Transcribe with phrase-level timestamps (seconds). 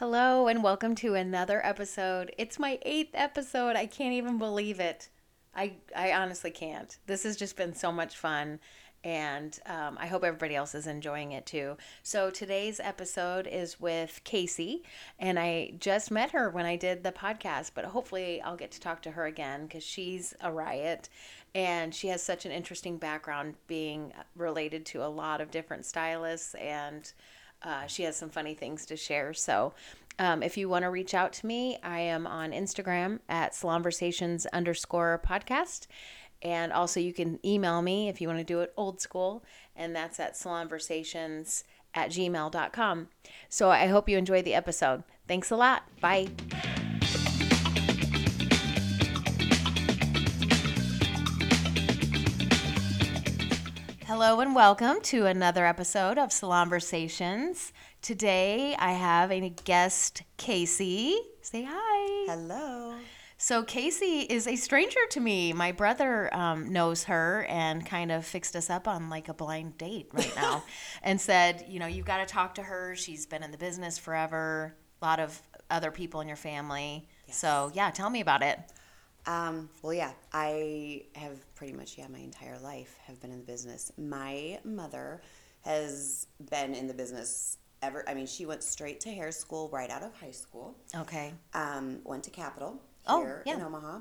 [0.00, 2.32] Hello and welcome to another episode.
[2.38, 3.76] It's my eighth episode.
[3.76, 5.10] I can't even believe it.
[5.54, 6.96] I I honestly can't.
[7.04, 8.60] This has just been so much fun,
[9.04, 11.76] and um, I hope everybody else is enjoying it too.
[12.02, 14.84] So today's episode is with Kasey,
[15.18, 18.80] and I just met her when I did the podcast, but hopefully I'll get to
[18.80, 21.10] talk to her again because she's a riot,
[21.54, 26.54] and she has such an interesting background, being related to a lot of different stylists
[26.54, 27.12] and
[27.62, 29.34] uh, she has some funny things to share.
[29.34, 29.74] So
[30.18, 34.46] um, if you want to reach out to me, I am on Instagram at salonversations
[34.52, 35.86] underscore podcast.
[36.42, 39.44] And also, you can email me if you want to do it old school,
[39.76, 43.08] and that's at salonversations at gmail.com.
[43.48, 45.04] So I hope you enjoy the episode.
[45.28, 45.84] Thanks a lot.
[46.00, 46.28] Bye.
[54.22, 57.72] Hello and welcome to another episode of Salonversations.
[58.02, 61.14] Today I have a guest, Kasey.
[61.40, 62.26] Say hi.
[62.30, 62.96] Hello.
[63.38, 65.54] So Kasey is a stranger to me.
[65.54, 69.78] My brother um, knows her and kind of fixed us up on like a blind
[69.78, 70.64] date right now,
[71.02, 72.94] and said, you know, you've got to talk to her.
[72.94, 74.76] She's been in the business forever.
[75.00, 75.40] A lot of
[75.70, 77.08] other people in your family.
[77.30, 78.58] So yeah, tell me about it.
[79.30, 83.44] Um, well, yeah, I have pretty much, yeah, my entire life have been in the
[83.44, 83.92] business.
[83.96, 85.22] My mother
[85.60, 88.02] has been in the business ever.
[88.08, 90.76] I mean, she went straight to hair school right out of high school.
[90.96, 91.32] Okay.
[91.54, 93.54] Um, went to Capitol Oh, here yeah.
[93.54, 94.00] in Omaha.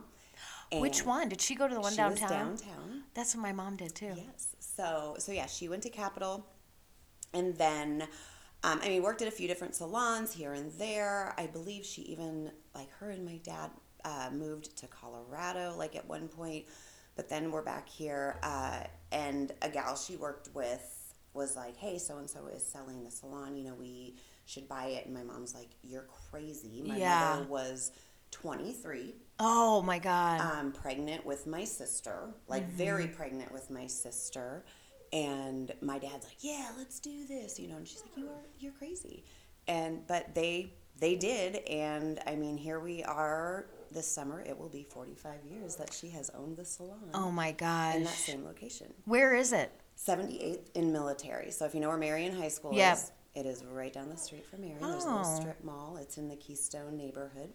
[0.73, 1.29] Which one?
[1.29, 2.29] Did she go to the one downtown?
[2.29, 3.03] downtown.
[3.13, 4.13] That's what my mom did too.
[4.15, 4.55] Yes.
[4.59, 6.45] So so yeah, she went to Capitol,
[7.33, 8.03] and then,
[8.63, 11.33] um, I mean, worked at a few different salons here and there.
[11.37, 13.71] I believe she even like her and my dad
[14.05, 16.65] uh, moved to Colorado like at one point,
[17.15, 18.37] but then we're back here.
[18.43, 23.03] Uh, and a gal she worked with was like, "Hey, so and so is selling
[23.03, 23.55] the salon.
[23.55, 27.35] You know, we should buy it." And my mom's like, "You're crazy." My Yeah.
[27.35, 27.91] mother was
[29.39, 30.41] Oh my god.
[30.41, 34.65] um, pregnant with my sister, like very pregnant with my sister.
[35.11, 37.77] And my dad's like, "Yeah, let's do this," you know.
[37.77, 39.23] And she's like, "You are, you're crazy."
[39.67, 43.65] And but they they did, and I mean, here we are.
[43.91, 47.51] This summer, it will be 45 years that she has owned the salon oh my
[47.51, 47.95] gosh.
[47.95, 48.93] in that same location.
[49.05, 49.71] Where is it?
[49.97, 51.51] 78th in Military.
[51.51, 52.93] So if you know where Marian High School Yep.
[52.97, 54.79] is, it is right down the street from Marian.
[54.81, 55.15] There's a Oh.
[55.17, 55.97] little strip mall.
[55.97, 57.51] It's in the Keystone neighborhood.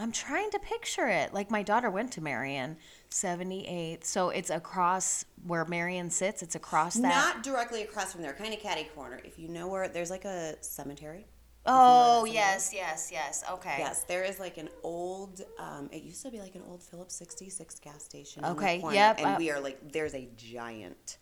[0.00, 1.34] I'm trying to picture it.
[1.34, 2.76] Like my daughter went to Marian,
[3.10, 4.04] 78th.
[4.04, 6.42] So it's across where Marian sits.
[6.42, 7.02] It's across that.
[7.02, 9.20] Not directly across from there, kind of catty corner.
[9.24, 11.26] If you know where there's like a cemetery.
[11.68, 13.44] Oh, yes, yes, yes.
[13.50, 13.76] Okay.
[13.78, 15.42] Yes, there is like an old.
[15.58, 18.44] Um, it used to be like an old Phillips 66 gas station.
[18.44, 21.18] Okay, corner, yep, And uh, we are like, there's a giant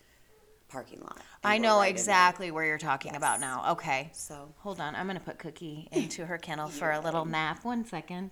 [0.68, 1.20] parking lot.
[1.44, 3.18] I know right exactly where you're talking Yes.
[3.18, 3.72] about now.
[3.72, 4.10] Okay.
[4.12, 4.94] So Hold on.
[4.94, 7.64] I'm going to put Cookie into her kennel for a little nap.
[7.64, 8.30] One second.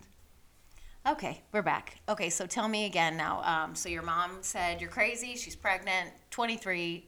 [1.07, 2.01] Okay, we're back.
[2.09, 3.43] Okay, so tell me again now.
[3.43, 5.37] Um, so your mom said you're crazy.
[5.37, 7.07] She's pregnant, 23.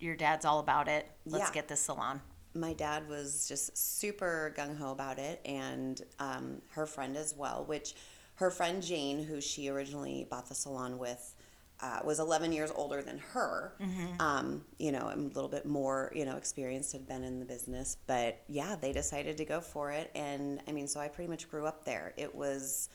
[0.00, 1.10] Your dad's all about it.
[1.24, 1.54] Let's Yeah.
[1.54, 2.20] get this salon.
[2.60, 7.64] My dad was just super gung ho about it, and um, her friend as well.
[7.66, 7.94] Which
[8.36, 11.34] her friend Jane, who she originally bought the salon with,
[11.80, 13.72] uh, was 11 years older than her.
[14.20, 17.44] Um, you know, and a little bit more, you know, experienced, had been in the
[17.44, 17.96] business.
[18.06, 21.50] But yeah, they decided to go for it, and I mean, so I pretty much
[21.50, 22.14] grew up there.
[22.16, 22.88] It was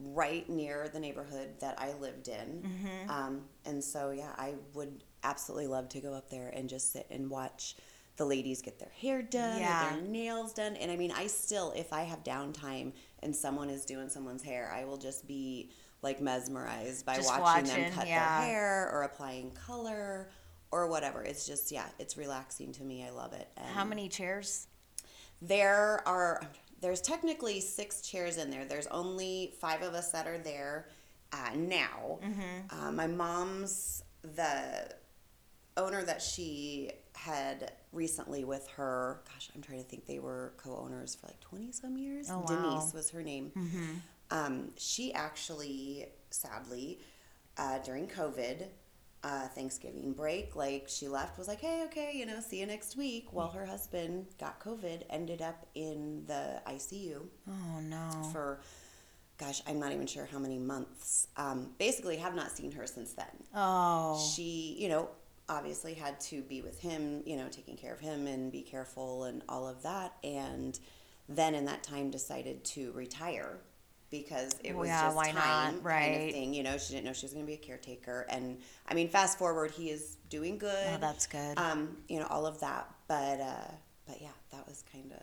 [0.00, 2.62] right near the neighborhood that I lived in.
[3.08, 7.06] Um, and so, yeah, I would absolutely love to go up there and just sit
[7.10, 7.76] and watch
[8.16, 9.90] the ladies get their hair done, Yeah.
[9.94, 10.76] their nails done.
[10.76, 12.92] And I mean, I still, if I have downtime
[13.22, 15.70] and someone is doing someone's hair, I will just be
[16.02, 18.40] like mesmerized by Just watching, them cut yeah.
[18.40, 20.30] their hair or applying color
[20.70, 21.22] or whatever.
[21.22, 23.04] It's just, yeah, it's relaxing to me.
[23.04, 23.48] I love it.
[23.56, 24.66] And How many chairs?
[25.40, 26.40] there are
[26.80, 28.64] there's technically six chairs in there.
[28.64, 30.88] There's only five of us that are there
[31.32, 32.18] uh, now.
[32.24, 32.86] Mm-hmm.
[32.86, 34.92] Uh, my mom's the
[35.76, 39.22] owner that she had recently with her.
[39.32, 40.06] Gosh, I'm trying to think.
[40.06, 42.28] They were co-owners for like 20 some years.
[42.30, 42.44] Oh, wow.
[42.46, 42.62] Mm-hmm.
[42.70, 43.52] Denise was her name.
[44.30, 47.00] Um, she actually, sadly,
[47.58, 48.66] uh, during COVID.
[49.24, 52.96] Uh, Thanksgiving break, like she left, was like, hey, okay, you know, see you next
[52.96, 53.28] week.
[53.32, 58.10] While her husband got COVID, ended up in the ICU Oh, no.
[58.32, 58.58] for,
[59.38, 61.28] gosh, I'm not even sure how many months.
[61.36, 63.26] Um, basically, have not seen her since then.
[63.54, 64.18] Oh.
[64.34, 65.08] She, you know,
[65.52, 69.24] obviously had to be with him, you know, taking care of him and be careful
[69.24, 70.14] and all of that.
[70.24, 70.78] And
[71.28, 73.58] then in that time decided to retire
[74.10, 75.70] because it was Yeah, just why time not?
[75.72, 76.26] kind Right.
[76.28, 76.54] of thing.
[76.54, 78.26] You know, she didn't know she was going to be a caretaker.
[78.28, 78.58] And
[78.88, 80.88] I mean, fast forward, he is doing good.
[80.94, 81.58] Oh, that's good.
[81.58, 82.88] Um, you know, all of that.
[83.08, 83.70] But, uh,
[84.06, 85.22] but yeah, that was kind of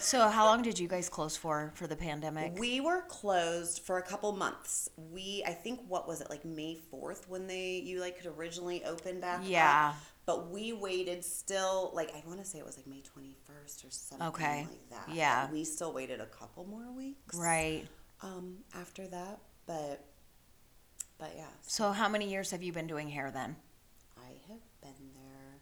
[0.00, 2.58] So how long did you guys close for for the pandemic?
[2.58, 4.88] We were closed for a couple months.
[4.96, 8.84] We, I think, what was it like May fourth when they you like could originally
[8.84, 9.40] open back?
[9.44, 9.90] Yeah.
[9.90, 9.96] Up,
[10.26, 13.84] but we waited still like I want to say it was like May twenty first
[13.84, 14.66] or something Okay.
[14.68, 15.14] like that.
[15.14, 15.44] Yeah.
[15.44, 17.36] And we still waited a couple more weeks.
[17.36, 17.86] Right.
[18.22, 20.04] Um, after that, but
[21.18, 23.56] but yeah, So how many years have you been doing hair then?
[24.18, 25.60] I have been there.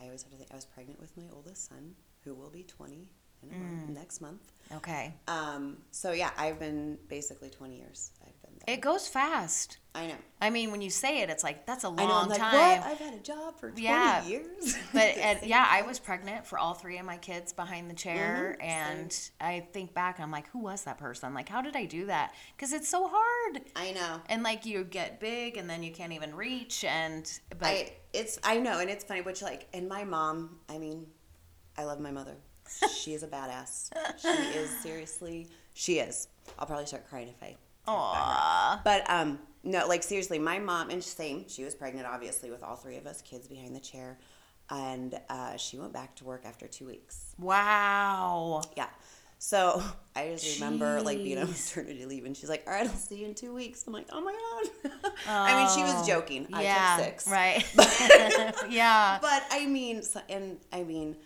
[0.00, 0.50] I always have to think.
[0.52, 3.10] I was pregnant with my oldest son, who will be twenty
[3.42, 3.94] in a month, Mm.
[3.94, 4.40] next month.
[4.72, 5.14] Okay.
[5.28, 8.12] Um, so yeah, I've been basically twenty years.
[8.22, 8.74] I've been there.
[8.74, 9.76] It goes fast.
[9.94, 10.14] I know.
[10.40, 12.14] I mean, when you say it, it's like that's a long I know.
[12.16, 12.54] I'm like, time.
[12.80, 12.88] what?
[12.90, 14.24] I've had a job for twenty Yeah.
[14.24, 14.74] years.
[14.94, 18.56] But and, yeah, I was pregnant for all three of my kids behind the chair,
[18.58, 21.34] Mhm, and I think back, I'm like, who was that person?
[21.34, 22.32] Like, how did I do that?
[22.56, 24.22] Because it's so hard, I know.
[24.30, 28.38] and like you get big, and then you can't even reach, and but I it's
[28.42, 29.20] I know, and it's funny.
[29.20, 30.60] Which like, and my mom.
[30.70, 31.06] I mean,
[31.76, 32.36] I love my mother.
[32.94, 33.90] She is a badass.
[34.20, 35.48] She is seriously.
[35.74, 36.28] She is.
[36.58, 37.46] I'll probably start crying if I.
[37.48, 37.56] talk
[37.86, 38.20] about her.
[38.22, 41.44] aw, But um, no, like seriously, my mom and same.
[41.48, 44.18] She was pregnant, obviously, with all three of us kids behind the chair,
[44.70, 47.34] and uh, she went back to work after two weeks.
[47.38, 48.86] wow, Yeah.
[49.38, 49.82] So
[50.16, 53.16] I just remember like being on maternity leave, and she's like, "All right, I'll see
[53.16, 54.92] you in two weeks." I'm like, "Oh my god!"
[55.28, 56.46] I mean, she was Oh, joking.
[56.50, 57.62] yeah, I took six, right,
[58.70, 61.16] yeah, But I mean, and I mean,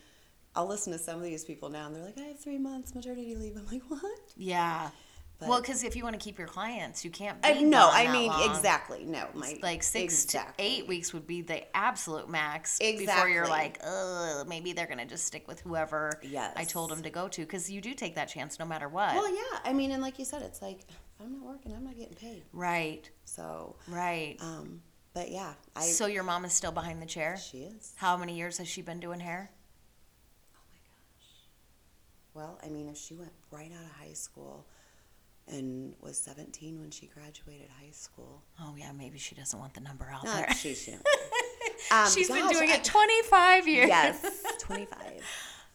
[0.59, 2.95] I'll listen to some of these people now, and they're like, "I have three months
[2.95, 4.03] maternity leave." I'm like, "What?"
[4.37, 4.91] yeah.
[5.39, 7.41] But- well, because if you want to keep your clients, you can't.
[7.41, 8.51] Be I, no, I mean long.
[8.51, 9.05] exactly.
[9.05, 10.65] No, my like six exactly.
[10.65, 15.07] to eight weeks would be the absolute max before you're like, Ugh, maybe they're gonna
[15.07, 16.55] just stick with whoever Yes.
[16.57, 19.15] I told them to go to because you do take that chance no matter what.
[19.15, 19.61] Well, yeah.
[19.65, 20.81] I mean, and like you said, it's like
[21.21, 22.43] I'm not working, I'm not getting paid.
[22.53, 24.37] right, So, right.
[24.41, 24.83] um,
[25.15, 25.83] but yeah, I.
[25.87, 27.37] so your mom is still behind the chair.
[27.37, 27.93] she is.
[27.95, 29.53] How many years has she been doing hair?
[32.39, 32.47] Gosh.
[32.47, 34.67] Well, I mean, if she went right out of high school
[35.47, 39.81] and was 17 when she graduated high school, Oh yeah, maybe she doesn't want the
[39.81, 40.53] number out no, there.
[40.55, 41.03] she, don't.
[41.91, 43.89] Um, She's been doing I- it 25 years.
[43.89, 44.99] Yes, 25.
[45.01, 45.21] Well,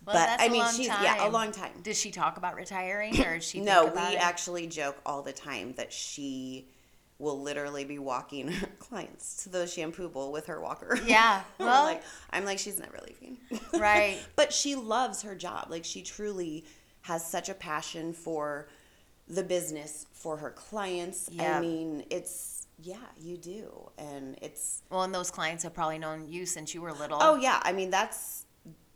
[0.05, 1.03] but that's I mean, she's time.
[1.03, 1.71] yeah, a long time.
[1.81, 3.61] Does she talk about retiring or does she?
[3.61, 6.67] No, we actually joke all the time that she
[7.19, 10.99] will literally be walking her clients to the shampoo bowl with her walker.
[11.05, 13.37] Yeah, well- like, I'm like, she's never leaving.
[13.79, 14.19] Right.
[14.35, 15.67] but she loves her job.
[15.69, 16.65] Like, she truly
[17.01, 18.67] has such a passion for
[19.27, 21.29] the business, for her clients.
[21.31, 21.57] Yeah.
[21.57, 23.89] I mean, it's, yeah, you do.
[23.97, 27.19] And it's, Well, and those clients have probably known you since you were little.
[27.21, 27.59] oh, yeah.
[27.63, 28.45] I mean, that's,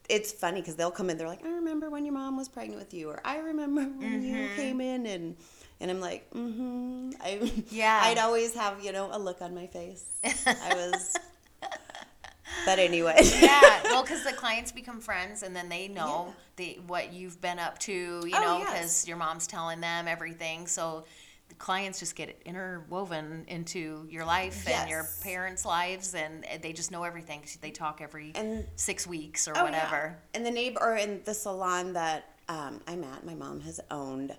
[0.10, 2.80] it's funny because they'll come in, they're like, I remember when your mom was pregnant
[2.80, 4.56] with you, or I remember when you Mm-hmm.
[4.56, 5.36] came in, and
[5.80, 7.12] and I'm like, mm-hmm.
[7.22, 8.00] I, Yeah.
[8.04, 10.04] I'd always have you know a look on my face.
[10.46, 11.16] I was,
[12.66, 16.34] but anyway, yeah, well, because the clients become friends, and then they know Yeah.
[16.58, 19.08] the what you've been up to, you Oh, know, because yes.
[19.08, 20.68] your mom's telling them everything.
[20.68, 21.06] So
[21.50, 26.92] the clients just get interwoven into your life and your parents' lives, and they just
[26.92, 27.42] know everything.
[27.62, 29.64] they talk every And- six weeks or Oh, yeah.
[29.64, 30.18] whatever.
[30.34, 34.36] And the neighbor or in the salon that um, I'm at, my mom has owned.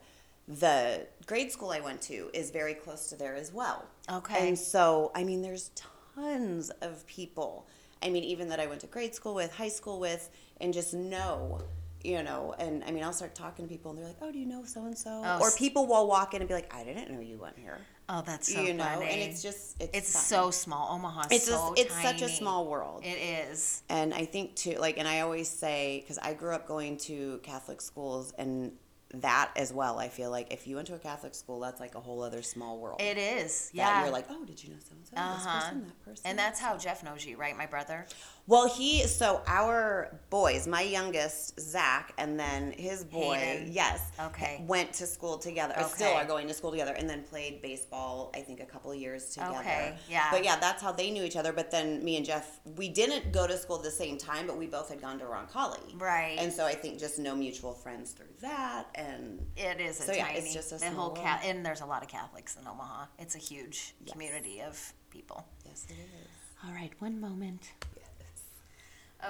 [0.48, 3.84] The grade school I went to is very close to there as well.
[4.10, 4.48] Okay.
[4.48, 5.70] And so, I mean, there's
[6.14, 7.66] tons of people.
[8.02, 10.30] I mean, even that I went to grade school with, high school with,
[10.60, 11.60] and just know,
[12.02, 12.54] you know.
[12.58, 14.64] And I mean, I'll start talking to people, and they're like, "Oh, do you know
[14.64, 17.38] so and so?" Or people will walk in and be like, "I didn't know you
[17.38, 17.78] went here."
[18.08, 19.06] Oh, that's so you know, funny.
[19.06, 20.94] and it's just it's it's so small.
[20.94, 23.02] Omaha's it's so just, it's such a small world.
[23.04, 23.18] It
[23.50, 23.82] is.
[23.90, 27.40] And I think too, like, and I always say, because I grew up going to
[27.42, 28.72] Catholic schools, and
[29.14, 31.94] that as well, I feel like if you went to a Catholic school, that's like
[31.94, 33.00] a whole other small world.
[33.00, 33.70] It is.
[33.70, 34.02] that Yeah.
[34.02, 35.10] you're like, oh, did you know so and so?
[35.14, 35.60] This Uh-huh.
[35.60, 36.22] person, that person.
[36.26, 38.06] and that's how Jeff knows you, right, my brother?
[38.48, 43.72] Well, he so our boys, my youngest Zach, and then his boy, Hayden.
[43.72, 44.64] yes, Okay.
[44.66, 45.74] went to school together.
[45.76, 48.32] Or still are going to school together, and then played baseball.
[48.34, 49.58] I think a couple years together.
[49.58, 50.28] Okay, yeah.
[50.30, 51.52] But yeah, that's how they knew each other.
[51.52, 54.56] But then me and Jeff, we didn't go to school at the same time, but
[54.56, 56.00] we both had gone to Roncalli.
[56.00, 56.36] Right.
[56.38, 60.12] And so I think just no mutual friends through that, and It is a So,
[60.12, 60.38] yeah, tiny.
[60.38, 61.18] it's just a the small whole world.
[61.18, 63.04] cat, and there's a lot of Catholics in Omaha.
[63.18, 64.12] It's a huge Yes.
[64.12, 65.44] community of people.
[65.66, 66.28] yes, it is.
[66.66, 67.72] All right, one moment.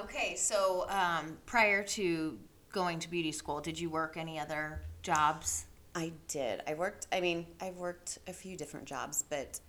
[0.00, 2.38] Okay, so um, prior to
[2.73, 5.66] going to beauty school, did you work any other jobs?
[5.95, 6.62] I did.
[6.66, 9.61] I worked, I mean, I've worked a few different jobs, but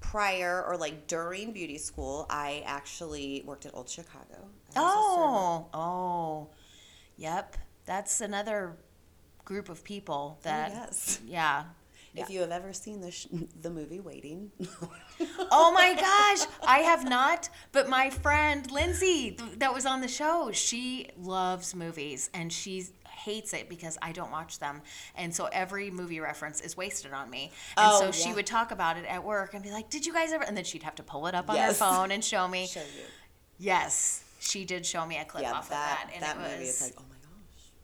[0.00, 4.48] prior or like during beauty school, I actually worked at Old Chicago.
[4.70, 4.86] as a server.
[4.86, 6.48] Oh, oh,
[7.16, 7.56] yep.
[7.84, 8.76] That's another
[9.44, 10.70] group of people that.
[10.70, 11.20] yes.
[11.26, 11.64] Yeah.
[12.14, 13.26] If you have ever seen the, sh-
[13.62, 14.50] the movie Waiting,
[15.50, 17.48] Oh my gosh, I have not.
[17.72, 22.84] But my friend Lindsay, th- that was on the show, she loves movies, and she
[23.08, 24.80] hates it because I don't watch them,
[25.14, 27.52] and so every movie reference is wasted on me.
[27.76, 28.36] And Oh, so she yeah.
[28.36, 30.64] would talk about it at work and be like, "Did you guys ever?" And then
[30.64, 31.78] she'd have to pull it up on Yes.
[31.78, 32.66] her phone and show me.
[32.70, 33.04] Show you.
[33.58, 36.42] Yes, she did show me a clip Yeah, off that of that, and that it
[36.42, 36.52] was.
[36.52, 37.02] movie is like, oh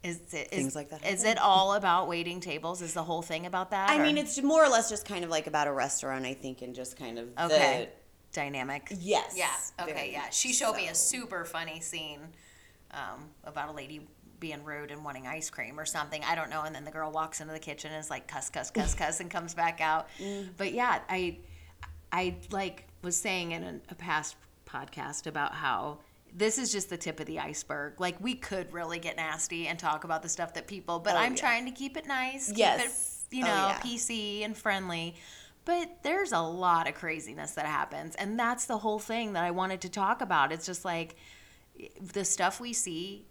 [0.03, 0.17] my gosh.
[0.25, 1.37] is it things like that Is happen.
[1.37, 2.81] it all about waiting tables?
[2.81, 3.89] Is the whole thing about that?
[3.89, 6.33] I or- mean, it's more or less just kind of like about a restaurant, I
[6.33, 7.89] think, and just kind of okay.
[8.33, 8.89] Dynamic.
[8.89, 9.33] the yes.
[9.35, 9.49] Yeah.
[9.83, 9.93] Okay.
[9.93, 10.29] very Yeah.
[10.29, 12.19] She showed me a super funny scene
[12.91, 14.07] um, about a lady
[14.39, 16.23] being rude and wanting ice cream or something.
[16.23, 16.61] I don't know.
[16.63, 19.19] And then the girl walks into the kitchen and is like cuss, cuss, cuss, cuss,
[19.19, 20.07] and comes back out.
[20.19, 20.49] Mm.
[20.57, 21.37] But yeah, I,
[22.11, 24.35] I like was saying in a, a past
[24.67, 25.99] podcast about how
[26.35, 27.99] this is just the tip of the iceberg.
[27.99, 31.19] Like we could really get nasty and talk about the stuff that people, but Oh,
[31.19, 31.39] I'm yeah.
[31.39, 32.47] trying to keep it nice.
[32.49, 33.25] Keep Yes.
[33.31, 33.79] it, you Oh, know, yeah.
[33.79, 35.15] PC and friendly.
[35.65, 38.15] But there's a lot of craziness that happens.
[38.15, 40.51] And that's the whole thing that I wanted to talk about.
[40.53, 41.15] It's just like
[42.13, 43.25] the stuff we see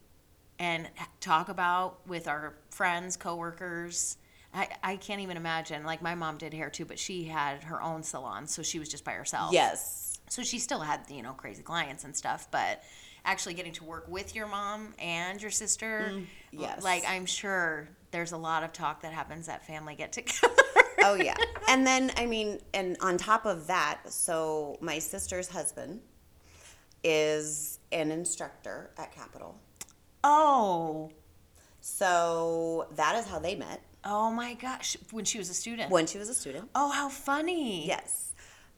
[0.58, 0.88] and
[1.20, 4.18] talk about with our friends, coworkers.
[4.54, 5.84] I, I can't even imagine.
[5.84, 8.88] Like my mom did hair too, but she had her own salon, so she was
[8.88, 9.52] just by herself.
[9.52, 10.05] Yes.
[10.28, 12.82] So she still had, you know, crazy clients and stuff, but
[13.24, 16.82] actually getting to work with your mom and your sister, mm, yes.
[16.82, 20.54] like I'm sure there's a lot of talk that happens at family get together.
[21.02, 21.34] Oh yeah.
[21.68, 26.00] and then I mean, and on top of that, so my sister's husband
[27.04, 29.56] is an instructor at Capitol.
[30.24, 31.12] oh,
[31.80, 35.90] So that is how they met oh my gosh, when she was a student.
[35.90, 36.70] when she was a student.
[36.74, 37.86] Oh, how funny.
[37.86, 38.25] Yes.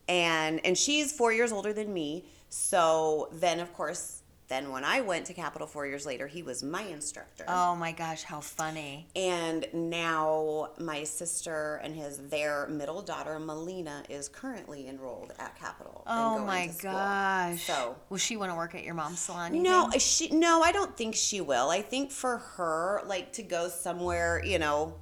[0.08, 2.24] And and she's 4 years older than me.
[2.48, 6.62] So then of course, then when I went to Capitol 4 years later, he was
[6.62, 7.44] my instructor.
[7.46, 9.06] Oh my gosh, how funny.
[9.14, 16.02] And now my sister and his their middle daughter Melina is currently enrolled at Capitol.
[16.06, 17.66] and Oh my gosh.
[17.66, 19.62] So will she want to work at your mom's salon?
[19.62, 20.00] no, think?
[20.00, 21.68] she no, I don't think she will.
[21.68, 24.94] I think for her, like to go somewhere, you know,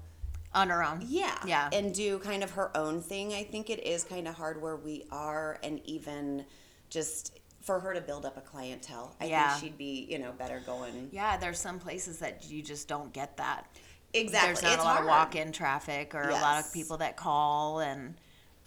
[0.57, 1.05] on her own.
[1.07, 1.69] yeah, Yeah.
[1.73, 3.33] and do kind of her own thing.
[3.35, 6.45] I think it is kind of hard where we are, and even
[6.91, 9.15] just for her to build up a clientele.
[9.21, 9.51] I Yeah.
[9.51, 11.11] think she'd be, you know, better going.
[11.13, 13.67] Yeah, there's some places that you just don't get that.
[14.15, 15.05] Exactly, There's not it's a lot hard.
[15.05, 18.15] of walk-in traffic or a lot of people that call and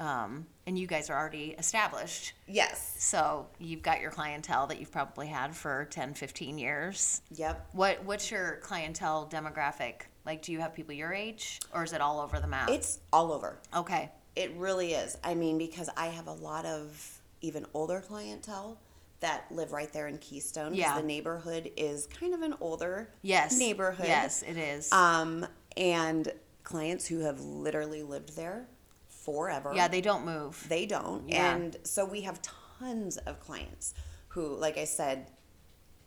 [0.02, 2.32] um, and you guys are already established.
[2.48, 2.96] Yes.
[3.00, 7.22] So you've got your clientele that you've probably had for 10, 15 years.
[7.32, 7.70] Yep.
[7.74, 10.04] What what's your clientele demographic?
[10.26, 12.70] Like do you have people your age or is it all over the map?
[12.70, 13.58] It's all over.
[13.76, 14.12] okay.
[14.36, 15.18] It really is.
[15.24, 18.78] I mean, because I have a lot of even older clientele
[19.20, 20.74] that live right there in Keystone.
[20.74, 20.96] Yeah.
[20.98, 23.58] The neighborhood is kind of an older Yes.
[23.60, 24.06] neighborhood.
[24.08, 24.94] Yes, it is.
[24.94, 25.46] Um,
[25.76, 26.32] and
[26.64, 28.68] clients who have literally lived there
[29.10, 29.74] forever.
[29.76, 30.66] yeah, they don't move.
[30.70, 31.28] They don't.
[31.28, 31.54] Yeah.
[31.56, 32.40] And so we have
[32.80, 33.94] tons of clients
[34.30, 35.28] who, like I said,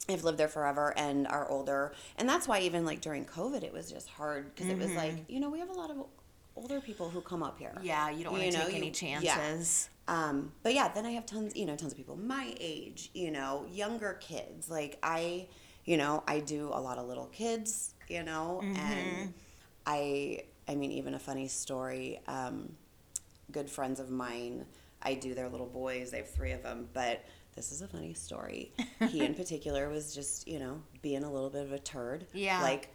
[0.09, 1.93] have lived there forever and are older.
[2.17, 5.15] And that's why even like during COVID, it was just hard because it was like,
[5.29, 6.05] you know, we have a lot of
[6.57, 7.73] older people who come up here.
[7.77, 7.87] Mm-hmm.
[7.87, 8.93] yeah, you don't want to You take any you-
[9.23, 9.35] yeah.
[9.37, 9.89] chances.
[10.09, 13.31] Um, but yeah, then I have tons, you know, tons of people my age, you
[13.31, 14.69] know, younger kids.
[14.69, 15.47] Like I,
[15.85, 18.77] you know, I do a lot of little kids, you know, Mm-hmm.
[18.77, 19.35] and
[19.87, 22.21] I, I mean, even a funny story.
[22.27, 22.73] Um,
[23.53, 24.65] good friends of mine,
[25.03, 26.11] I do their little boys.
[26.11, 28.73] They have three of them, but this is a funny story.
[29.11, 32.27] He in particular was just, you know, being a little bit of a turd.
[32.33, 32.63] Yeah.
[32.63, 32.89] Like,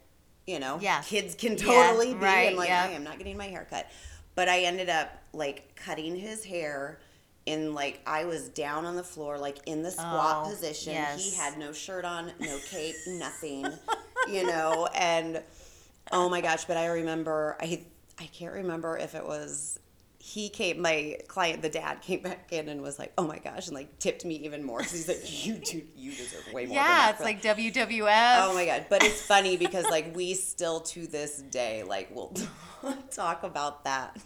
[0.46, 1.02] you know, Yeah.
[1.02, 2.20] kids can totally be.
[2.20, 2.84] right, and like, yeah.
[2.84, 3.88] I am not getting my hair cut.
[4.36, 7.00] But I ended up like cutting his hair
[7.46, 10.94] in like I was down on the floor, like in the squat Oh, position.
[10.94, 11.24] yes.
[11.24, 13.66] He had no shirt on, no cape, nothing.
[14.30, 15.42] You know, and
[16.12, 17.84] oh my gosh, but I remember I
[18.20, 19.80] I can't remember if it was
[20.20, 23.68] he came my client the dad came back in and was like oh my gosh
[23.68, 26.76] and like tipped me even more because he's like you do you deserve way more
[26.76, 28.48] Yeah, it's like that." WWF.
[28.48, 28.88] Oh my god!
[28.90, 32.34] But it's funny because like we still to this day like we'll
[33.12, 34.18] talk about that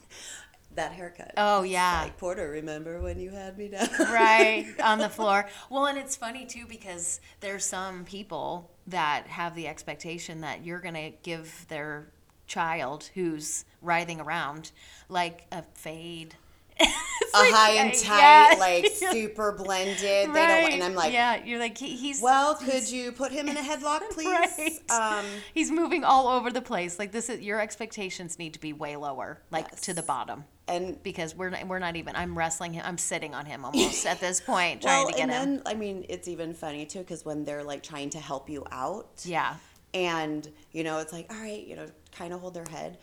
[0.75, 1.33] that haircut.
[1.37, 2.03] Oh, yeah.
[2.03, 2.49] like Porter.
[2.49, 3.87] Remember when you had me down?
[3.99, 5.47] right on the floor.
[5.69, 10.79] Well, and it's funny too because there's some people that have the expectation that you're
[10.79, 12.11] going to give their
[12.51, 14.71] child who's writhing around
[15.09, 16.35] like a fade.
[17.33, 18.59] A like, high and tight, yeah.
[18.59, 20.01] like super blended.
[20.01, 20.73] They don't, Right.
[20.73, 23.61] and I'm like, yeah, you're like he, he's well, could you put him in a
[23.61, 24.27] headlock, please?
[24.27, 24.81] Right.
[24.91, 26.99] Um, he's moving all over the place.
[26.99, 31.01] Like this is your expectations need to be way lower, like to the bottom, and
[31.03, 32.17] because we're not, we're not even.
[32.17, 32.83] I'm wrestling him.
[32.85, 35.53] I'm sitting on him almost at this point, trying well, to get and him.
[35.55, 38.65] then I mean, it's even funny too because when they're like trying to help you
[38.73, 39.55] out, Yeah.
[39.93, 42.97] And you know it's like all right you know kind of hold their head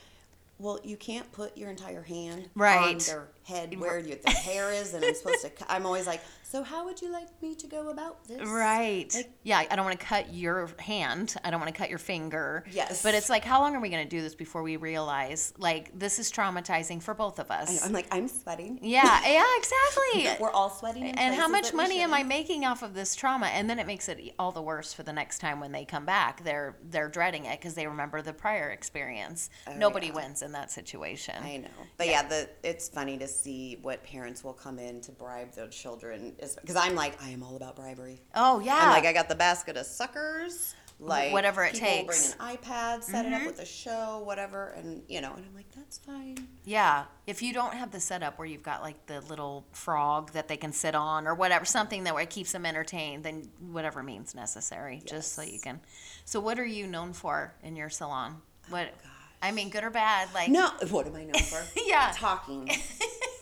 [0.58, 2.98] well you can't put your entire hand on Right.
[3.00, 6.86] their head where the hair is and i'm supposed to i'm always like So how
[6.86, 8.48] would you like me to go about this?
[8.48, 9.12] Right.
[9.14, 11.34] Like- yeah, I don't want to cut your hand.
[11.44, 12.64] I don't want to cut your finger.
[12.70, 13.02] Yes.
[13.02, 15.90] But it's like, how long are we going to do this before we realize, like,
[15.98, 17.84] this is traumatizing for both of I us?
[17.84, 18.78] I'm like, I'm sweating.
[18.80, 20.28] yeah, yeah, exactly.
[20.40, 21.04] We're all sweating.
[21.04, 23.48] and how much money am I making off of this trauma?
[23.48, 26.06] And then it makes it all the worse for the next time when they come
[26.06, 26.42] back.
[26.44, 29.50] They're they're dreading it because they remember the prior experience.
[29.66, 30.24] Oh, Nobody Oh, yeah.
[30.24, 31.34] wins in that situation.
[31.42, 35.12] I know, but yeah, the it's funny to see what parents will come in to
[35.12, 36.36] bribe their children.
[36.40, 38.20] Because I'm like, I am all about bribery.
[38.34, 38.78] oh yeah.
[38.80, 42.32] I'm like, I got the basket of suckers, like Whatever it takes.
[42.34, 42.38] Mm-hmm.
[42.38, 45.54] Bring an iPad, set it up with a show, whatever, and you know, and I'm
[45.54, 46.36] like, that's fine.
[46.64, 50.48] Yeah, if you don't have the setup where you've got like the little frog that
[50.48, 54.34] they can sit on or whatever, something that way keeps them entertained, then whatever means
[54.34, 55.80] necessary, just so you can.
[56.24, 58.42] So, what are you known for in your salon?
[58.68, 58.88] What?
[59.02, 59.12] gosh.
[59.40, 60.28] I mean, good or bad?
[60.34, 61.62] Like, No, what am I known for?
[61.86, 62.10] Yeah.
[62.12, 62.68] talking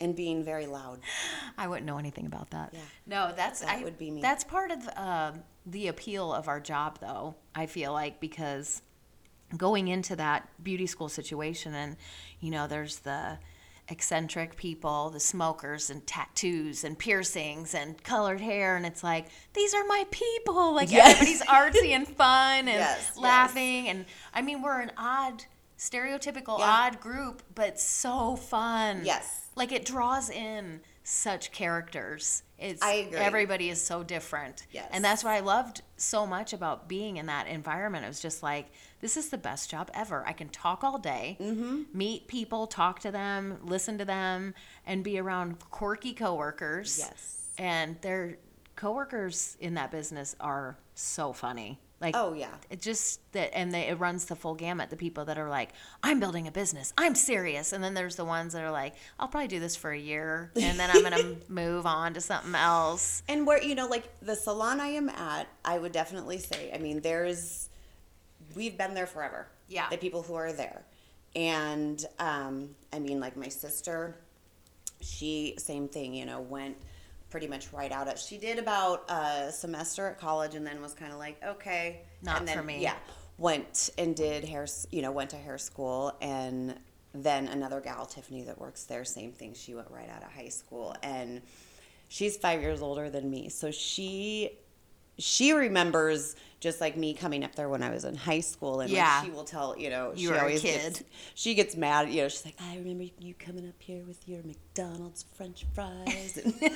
[0.00, 1.00] and being very loud.
[1.56, 2.70] I wouldn't know anything about that.
[2.72, 2.80] Yeah.
[3.06, 4.20] No, that's That I, would be me.
[4.22, 5.32] That's part of uh,
[5.66, 7.34] the appeal of our job, though.
[7.54, 8.82] I feel like because
[9.56, 11.96] going into that beauty school situation, and
[12.40, 13.38] you know, there's the
[13.90, 19.74] eccentric people, the smokers, and tattoos, and piercings, and colored hair, and it's like these
[19.74, 20.74] are my people.
[20.74, 21.14] Like Yes.
[21.14, 23.18] everybody's artsy and fun and Yes, yes.
[23.18, 25.44] laughing, and I mean, we're an odd.
[25.80, 26.64] Stereotypical Yeah.
[26.66, 29.02] odd group, but so fun.
[29.04, 29.47] Yes.
[29.58, 32.42] Like it draws in such characters.
[32.58, 33.18] It's I agree.
[33.18, 34.66] everybody is so different.
[34.70, 34.88] Yes.
[34.92, 38.04] And that's what I loved so much about being in that environment.
[38.04, 38.66] It was just like,
[39.00, 40.24] this is the best job ever.
[40.26, 41.82] I can talk all day, Mm-hmm.
[41.92, 44.54] meet people, talk to them, listen to them,
[44.86, 46.98] and be around quirky coworkers.
[46.98, 47.48] Yes.
[47.58, 48.38] And their
[48.76, 51.80] coworkers in that business are so funny.
[52.00, 52.54] Like Oh yeah.
[52.70, 55.70] it just that and they, it runs the full gamut the people that are like
[56.04, 59.26] i'm building a business i'm serious and then there's the ones that are like i'll
[59.26, 63.24] probably do this for a year and then i'm gonna move on to something else
[63.28, 66.70] And where you know, like the salon I am at, I would definitely say.
[66.72, 67.68] I mean, there's
[68.54, 69.48] we've been there forever.
[69.68, 69.88] Yeah.
[69.90, 70.84] The people who are there,
[71.34, 74.16] and um, I mean, like my sister,
[75.00, 76.14] she same thing.
[76.14, 76.76] You know, went
[77.30, 78.18] pretty much right out of.
[78.18, 82.38] She did about a semester at college, and then was kind of like, okay, Not
[82.40, 82.80] and then, for me.
[82.82, 82.94] Yeah,
[83.38, 84.66] went and did hair.
[84.90, 86.78] You know, went to hair school and.
[87.14, 89.54] Then another gal, Tiffany, that works there, same thing.
[89.54, 91.40] She went right out of high school, and
[92.06, 94.50] she's five years older than me so she
[95.18, 98.90] she remembers just like me coming up there when i was in high school and
[98.90, 99.22] like, Yeah.
[99.24, 100.80] she will tell you know You she were a always kid.
[100.94, 101.02] gets
[101.34, 104.42] she gets mad you know she's like i remember you coming up here with your
[104.44, 106.54] mcdonald's french fries and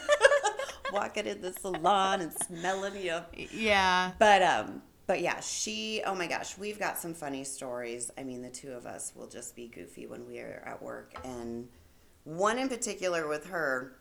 [0.92, 3.20] walking in the salon and smelling you
[3.52, 4.12] yeah.
[4.18, 8.10] But um but yeah she oh my gosh we've got some funny stories.
[8.16, 11.14] I mean the two of us will just be goofy when we are at work.
[11.24, 11.68] And
[12.24, 13.96] one in particular with her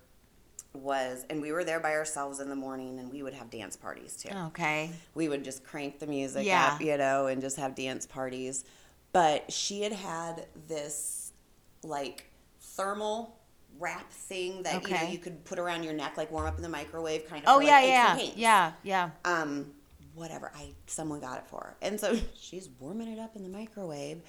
[0.73, 3.75] was and we were there by ourselves in the morning and we would have dance
[3.75, 4.29] parties too.
[4.47, 4.91] Okay.
[5.15, 6.71] We would just crank the music Yeah.
[6.73, 8.63] up you know and just have dance parties.
[9.13, 11.33] But she had had this
[11.83, 12.29] like
[12.61, 13.35] thermal
[13.81, 16.61] wrap thing that you know you could put around your neck like warm up in
[16.61, 18.17] the microwave kind of oh yeah like, yeah.
[18.35, 19.09] yeah yeah.
[19.25, 19.71] Um
[20.13, 21.75] whatever i someone got it for her.
[21.81, 24.21] And so she's warming it up in the microwave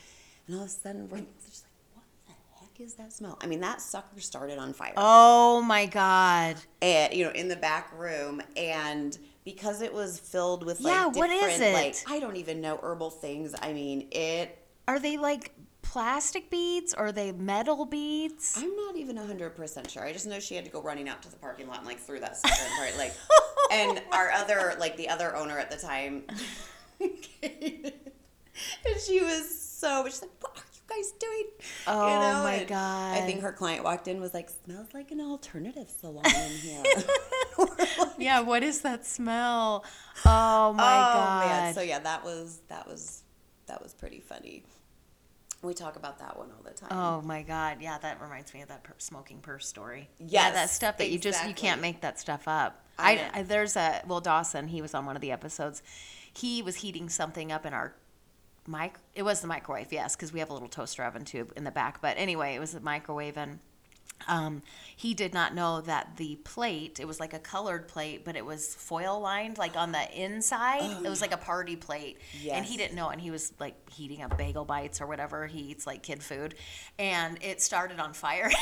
[0.47, 3.39] and all of a sudden we're just like what the heck is that smell?
[3.43, 4.95] I mean that sucker started on fire.
[4.97, 6.57] Oh my god.
[6.81, 11.07] And you know in the back room and because it was filled with like Yeah,
[11.07, 11.73] what different is it?
[11.75, 15.51] like i don't even know herbal things i mean it are they like
[15.83, 16.95] plastic beads?
[16.95, 18.55] Or are they metal beads?
[18.57, 20.05] I'm not even 100% sure.
[20.05, 21.99] I just know she had to go running out to the parking lot and like
[21.99, 25.71] threw that sucker in part like oh and our other like the other owner at
[25.71, 26.25] the time
[27.01, 27.93] and
[29.05, 31.47] she was so she's like what are you guys doing?
[31.87, 33.17] Oh, my and God.
[33.17, 36.83] i think her client walked in was like smells like an alternative salon in here.
[37.59, 39.85] Like, yeah what is that smell?
[40.25, 41.75] Oh my oh, god man!
[41.75, 43.23] So yeah, that was that was
[43.67, 44.65] that was pretty funny.
[45.63, 46.89] We talk about that one all the time.
[46.91, 50.09] Oh my god, yeah, that reminds me of that per- smoking purse story.
[50.19, 52.85] yeah, that stuff that you just you can't make that stuff up.
[52.99, 53.43] I I.
[53.43, 55.83] There's a well Dawson, he was on one of the episodes.
[56.35, 57.95] He was heating something up in our
[58.67, 58.95] mic.
[59.15, 61.71] It was the microwave, yes, because we have a little toaster oven tube in the
[61.71, 62.01] back.
[62.01, 63.61] But anyway, it was the microwave and.
[64.29, 64.63] Um,
[64.97, 68.45] he did not know that the plate, it was like a colored plate, but it
[68.45, 71.05] was foil lined, like on the inside.
[71.05, 72.19] it was like a party plate.
[72.51, 73.09] And he didn't know.
[73.09, 75.47] And he was like heating up bagel bites or whatever.
[75.47, 76.55] He eats like kid food.
[76.99, 78.53] And it started on fire in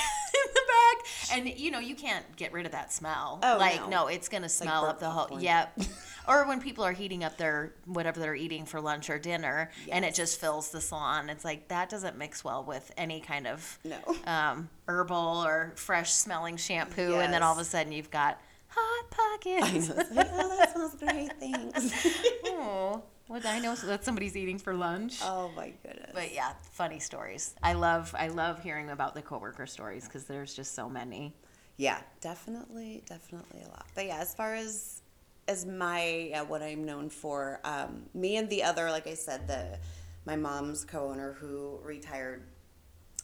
[0.55, 1.07] the back.
[1.33, 3.39] And, you know, you can't get rid of that smell.
[3.43, 3.89] Oh, like, no.
[3.89, 5.23] no, it's going to smell burnt up the whole.
[5.23, 5.43] popcorn.
[5.43, 5.81] Yep.
[6.31, 10.05] or when people are heating up their whatever they're eating for lunch or dinner and
[10.05, 11.29] it just fills the salon.
[11.29, 13.99] It's like that doesn't mix well with any kind of No.
[14.27, 18.41] um, herbal or fresh smelling shampoo, and then all of a sudden you've got
[18.73, 19.91] Hot pockets.
[19.91, 20.03] I know.
[20.15, 21.33] Like, oh, that smells great.
[21.41, 22.07] Thanks.
[22.45, 25.19] oh, what I know that somebody's eating for lunch.
[25.25, 26.13] oh my goodness.
[26.15, 27.55] But yeah, funny stories.
[27.65, 31.35] I love I love hearing about the coworker stories because there's just so many.
[31.79, 33.87] Yeah, definitely, definitely a lot.
[33.97, 35.03] But yeah, as far as
[35.51, 39.49] as my uh, what I'm known for, um, me and the other, like I said,
[39.49, 39.79] the
[40.25, 42.43] my mom's co-owner who retired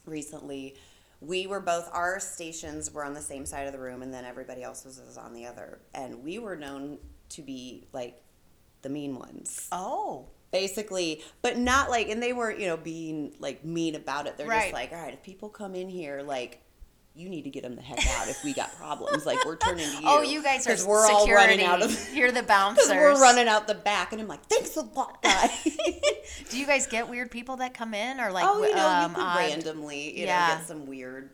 [0.04, 0.74] recently,
[1.20, 4.24] we were both our stations were on the same side of the room, and then
[4.24, 6.98] everybody else was, was on the other, and we were known
[7.30, 8.20] to be like
[8.82, 10.26] the mean ones Oh.
[10.52, 14.46] basically but not like and they weren't you know being like mean about it they're
[14.46, 14.60] Right.
[14.70, 16.62] just like all right if people come in here like
[17.16, 19.86] you need to get them the heck out if we got problems like we're turning
[19.86, 22.88] to you Oh, you guys are we're all running out of You're the bouncers.
[22.90, 25.50] we're running out the back and i'm like thanks a lot guy
[26.50, 29.10] Do you guys get weird people that come in or like oh you know um,
[29.12, 30.48] you could randomly you Yeah.
[30.48, 31.30] know get some weird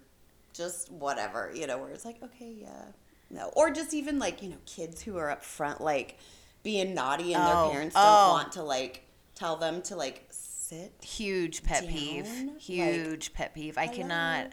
[0.54, 2.84] just whatever you know where it's like okay yeah
[3.30, 6.18] no or just even like you know kids who are up front like
[6.62, 8.28] being naughty and Oh, their parents don't oh.
[8.32, 9.02] want to like
[9.34, 12.24] tell them to like sit huge pet peeve.
[12.24, 13.76] down, like, Huge pet peeve.
[13.76, 14.52] I cannot.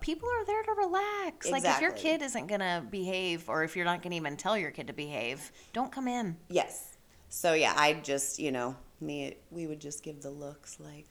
[0.00, 1.50] People are there to relax.
[1.50, 4.70] Like if your kid isn't gonna behave, or if you're not gonna even tell your
[4.70, 6.36] kid to behave, don't come in.
[6.48, 6.96] Yes.
[7.28, 11.06] So yeah, I just you know me we would just give the looks like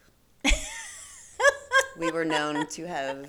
[1.97, 3.27] we were known to have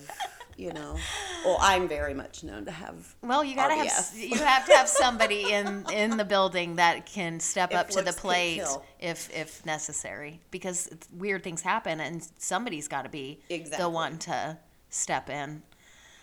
[0.56, 0.96] you know
[1.44, 4.88] well I'm very much known to have Well, you gotta have you have to have
[4.88, 8.62] somebody in in the building that can step If up to the plate
[8.98, 13.40] if if necessary because weird things happen and somebody's got to be
[13.78, 14.58] the one to
[14.90, 15.62] step in.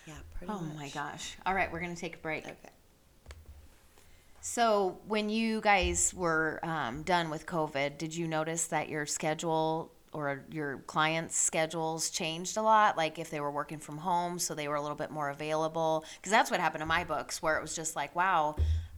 [0.06, 0.76] yeah pretty Oh much.
[0.78, 1.36] my gosh!
[1.46, 2.46] All right, we're gonna take a break.
[2.46, 2.70] Okay.
[4.42, 9.92] So, when you guys were um, done with COVID, did you notice that your schedule
[10.14, 12.96] or your clients' schedules changed a lot?
[12.96, 16.06] Like if they were working from home, so they were a little bit more available?
[16.18, 18.56] Because that's what happened to my books, where it was just like, wow,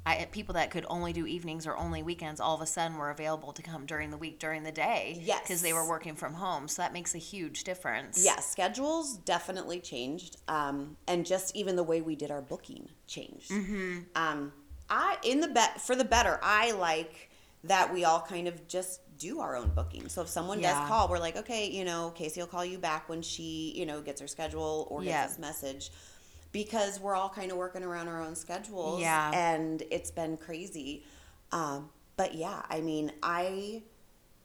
[0.08, 3.10] I, people that could only do evenings or only weekends all of a sudden were
[3.10, 5.20] available to come during the week, during the day.
[5.22, 5.42] Yes.
[5.42, 6.68] Because they were working from home.
[6.68, 8.24] So that makes a huge difference.
[8.24, 13.52] Yeah, schedules definitely changed, um, and just even the way we did our booking changed.
[13.52, 14.00] Mm-hmm.
[14.16, 14.54] Um,
[14.90, 16.40] I in the bet for the better.
[16.42, 17.30] I like
[17.66, 20.08] that we all kind of just do our own booking.
[20.10, 20.80] So if someone Yeah.
[20.80, 23.86] does call, we're like, okay, you know, Kasey will call you back when she, you
[23.86, 25.28] know, gets her schedule or gets Yeah.
[25.28, 25.92] this message.
[26.52, 29.02] Because we're all kind of working around our own schedules.
[29.02, 29.32] Yeah.
[29.34, 31.04] And it's been crazy.
[31.52, 33.84] Um, but yeah, I mean, I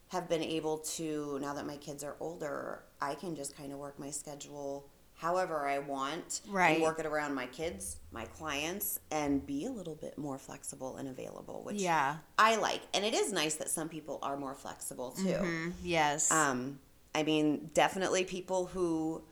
[0.08, 3.78] have been able to now that my kids are older i can just kind of
[3.78, 6.74] work my schedule however i want Right.
[6.74, 10.96] and work it around my kids my clients and be a little bit more flexible
[10.98, 12.16] and available which Yeah.
[12.38, 16.30] i like and it is nice that some people are more flexible too Mm, yes.
[16.30, 16.78] um,
[17.14, 19.22] i mean definitely people who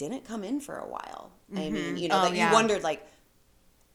[0.00, 2.48] didn't come in for a while i mean you know Oh, that yeah.
[2.48, 3.00] you wondered like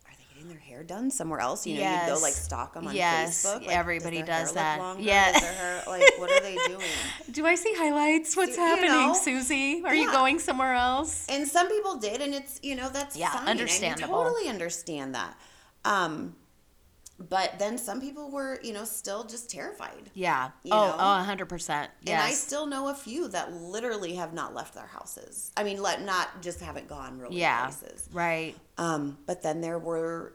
[0.08, 2.88] are they getting their hair done somewhere else you know you go like stalk them
[2.88, 5.00] on Yes, facebook like, everybody does, does that.
[5.00, 5.32] Yeah.
[5.40, 6.86] Their hair, like what are they doing
[7.32, 8.38] Do I see highlights?
[8.38, 9.14] What's You- you happening, know?
[9.28, 9.84] Susie?
[9.86, 11.26] Are you going somewhere else?
[11.30, 13.48] And some people did, and it's you know that's Yeah, fine.
[13.48, 14.16] understandable.
[14.20, 15.34] I totally understand that.
[15.86, 16.36] Um,
[17.18, 20.10] but then some people were you know still just terrified.
[20.14, 20.52] Yeah.
[20.64, 20.96] You oh, know?
[20.98, 21.88] oh, 100%.
[22.08, 25.52] And I still know a few that literally have not left their houses.
[25.56, 27.66] I mean, let not just haven't gone really yeah.
[27.66, 28.10] places.
[28.12, 28.56] Right.
[28.78, 30.34] Um, but then there were,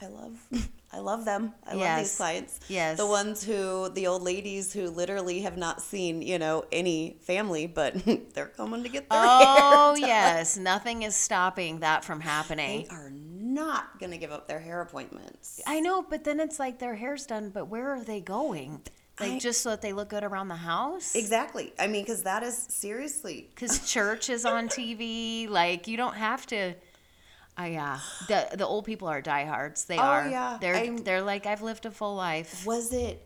[0.00, 0.46] I love,
[0.92, 1.52] I love them.
[1.66, 2.60] I love these clients.
[2.68, 2.96] Yes.
[2.96, 7.66] The ones who, the old ladies who literally have not seen, you know, any family,
[7.66, 7.94] but
[8.34, 10.56] they're coming to get their Oh, yes.
[10.56, 12.86] Nothing is stopping that from happening.
[12.88, 13.10] They are
[13.54, 15.60] not going to give up their hair appointments.
[15.66, 18.82] I know, but then it's like their hair's done, but where are they going?
[19.18, 21.14] Like I- just so that they look good around the house?
[21.14, 21.72] Exactly.
[21.78, 23.48] I mean, because that is seriously.
[23.54, 25.48] Because church is on TV.
[25.48, 26.74] Like you don't have to.
[27.58, 29.84] Uh, yeah, the the old people are diehards.
[29.84, 30.28] They Oh, are.
[30.28, 30.56] yeah.
[30.60, 32.64] They're I'm- they're like I've lived a full life.
[32.64, 33.20] Was it,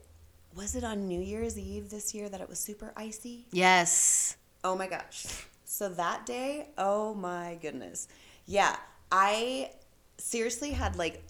[0.57, 3.47] was it on New Year's Eve this year that it was super icy?
[3.53, 4.37] Yes.
[4.65, 5.27] Oh my gosh.
[5.65, 8.09] So that day, oh my goodness.
[8.47, 8.75] Yeah,
[9.13, 9.71] I
[10.19, 11.23] seriously had like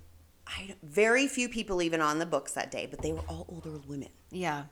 [0.46, 3.78] I very few people even on the books that day, but they were all older
[3.88, 4.64] women, Yeah.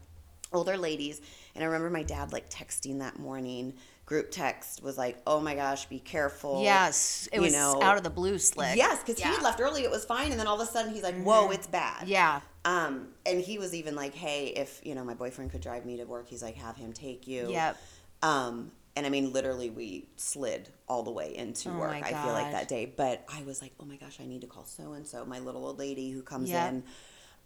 [0.53, 1.21] older ladies.
[1.55, 3.75] And I remember my dad like texting that morning.
[4.05, 7.27] Group text was like, "Oh my gosh, be careful." Yes.
[7.33, 8.77] It You was know, out of the blue slick.
[8.77, 9.29] Yes, because he Yeah.
[9.29, 9.35] Mm-hmm.
[9.37, 11.51] had left early, it was fine, and then all of a sudden he's like, "Whoa,
[11.51, 12.41] it's bad." Yeah.
[12.67, 15.97] Um, and he was even like, "Hey, if you know my boyfriend could drive me
[15.97, 17.77] to work, he's like, have him take you." Yep.
[18.23, 21.93] Um, and I mean, literally, we slid all the way into Oh work.
[22.03, 24.47] I feel like that day, but I was like, "Oh my gosh, I need to
[24.47, 26.69] call so and so, my little old lady who comes Yep.
[26.73, 26.83] in,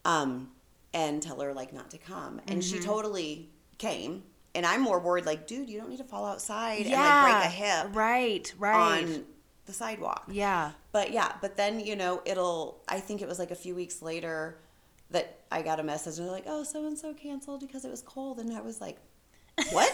[0.04, 0.50] um,
[0.92, 2.84] and tell her like not to come." And she Mm-hmm.
[2.86, 4.24] totally came.
[4.54, 6.94] And I'm more worried, like, dude, you don't need to fall outside Yeah.
[6.94, 8.54] and like break a hip Right.
[8.58, 9.04] Right.
[9.04, 9.24] on
[9.66, 10.24] the sidewalk.
[10.30, 10.72] Yeah.
[10.92, 14.00] But yeah, but then, you know, it'll, I think it was like a few weeks
[14.00, 14.56] later
[15.10, 17.90] that I got a message and they're like, oh, so and so canceled because it
[17.90, 18.38] was cold.
[18.38, 18.96] And I was like,
[19.72, 19.92] what?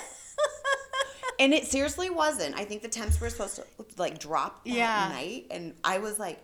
[1.38, 2.54] And it seriously wasn't.
[2.56, 3.64] I think the temps were supposed to
[3.96, 5.08] like drop that Yeah.
[5.08, 5.46] night.
[5.50, 6.38] And I was like,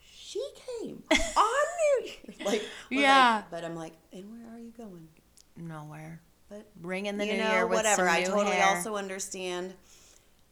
[0.00, 0.42] she
[0.82, 1.02] came
[1.36, 1.64] on
[2.00, 2.40] New Year's.
[2.44, 3.36] Like, Yeah.
[3.36, 5.08] like- but I'm like, and where are you going?
[5.56, 6.20] Nowhere.
[6.48, 8.02] But Bring in the new know, year with whatever.
[8.06, 8.76] some I new totally hair.
[8.76, 9.74] also understand.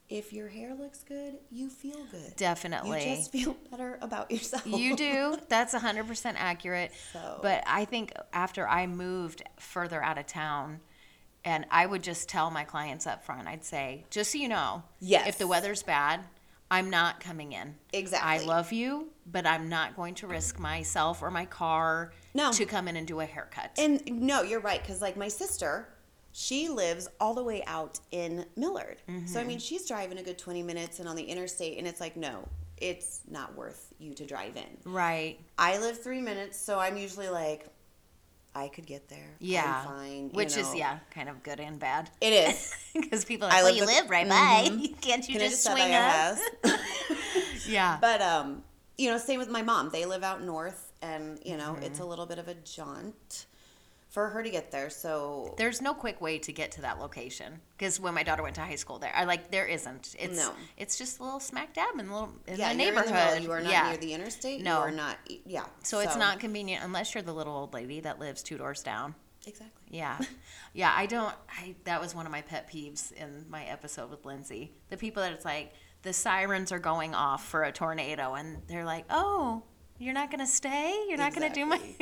[0.09, 2.37] If your hair looks good, you feel good.
[2.37, 3.09] Definitely.
[3.09, 4.67] You just feel better about yourself.
[4.67, 5.39] You do.
[5.49, 6.93] That's 100% accurate.
[7.13, 10.81] So- But I think after I moved further out of town,
[11.45, 14.83] and I would just tell my clients up front, I'd say, just so you know,
[15.01, 15.29] Yes.
[15.29, 16.21] if the weather's bad,
[16.71, 17.75] I'm not coming in.
[17.93, 18.45] Exactly.
[18.45, 22.51] I love you, but I'm not going to risk myself or my car No.
[22.53, 23.73] to come in and do a haircut.
[23.77, 24.81] And no, you're right.
[24.81, 25.89] Because like my sister,
[26.33, 29.03] she lives all the way out in Millard.
[29.07, 29.39] So Mm-hmm.
[29.39, 32.17] I mean, she's driving a good 20 minutes and on the interstate, and it's like,
[32.17, 34.91] no, it's not worth you to drive in.
[34.91, 35.39] right.
[35.59, 37.67] I live three minutes, so I'm usually like,
[38.55, 39.31] I could get there.
[39.39, 39.85] Yeah.
[39.85, 40.25] Fine.
[40.25, 42.11] you Which is, yeah, kind of good and bad.
[42.21, 42.75] It is.
[42.95, 44.69] Because people are I like, well, live you live right by.
[45.01, 46.37] Can't you Can just just swing up?
[47.67, 47.97] Yeah.
[48.01, 48.63] But um,
[48.99, 49.89] you know, same with my mom.
[49.91, 52.03] They live out north, and you know, it's Mm-hmm.
[52.03, 53.47] a little bit of a jaunt
[54.13, 54.91] for her to get there.
[54.91, 58.55] So There's no quick way to get to that location because when my daughter went
[58.57, 60.15] to high school there, I like there isn't.
[60.19, 60.53] It's No.
[60.77, 63.09] it's just a little smack dab in the little in yeah, the neighborhood.
[63.09, 63.43] in the middle.
[63.43, 63.89] You are not yeah.
[63.89, 64.61] near the interstate.
[64.61, 64.77] No.
[64.77, 65.17] you are not.
[65.47, 68.83] Yeah, so, it's not convenient unless you're the little old lady that lives two doors
[68.83, 69.15] down.
[69.47, 69.83] exactly.
[69.89, 70.19] Yeah,
[70.75, 70.93] yeah.
[70.95, 71.35] I don't.
[71.49, 74.73] I that was one of my pet peeves in my episode with Lindsay.
[74.91, 75.73] The people that it's like
[76.03, 79.63] the sirens are going off for a tornado, and they're like, "Oh,
[79.99, 81.07] you're not gonna stay?
[81.09, 81.81] You're not gonna do my."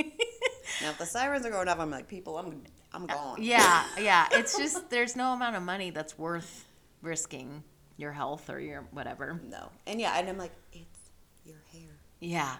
[0.82, 3.42] Now, if the sirens are going off, I'm like, people, I'm, I'm uh, gone.
[3.42, 4.26] yeah, yeah.
[4.32, 6.66] It's just there's no amount of money that's worth
[7.02, 7.62] risking
[7.96, 9.40] your health or your whatever.
[9.48, 11.10] No, and yeah, and I'm like, it's
[11.44, 11.90] your hair.
[12.20, 12.56] Yeah.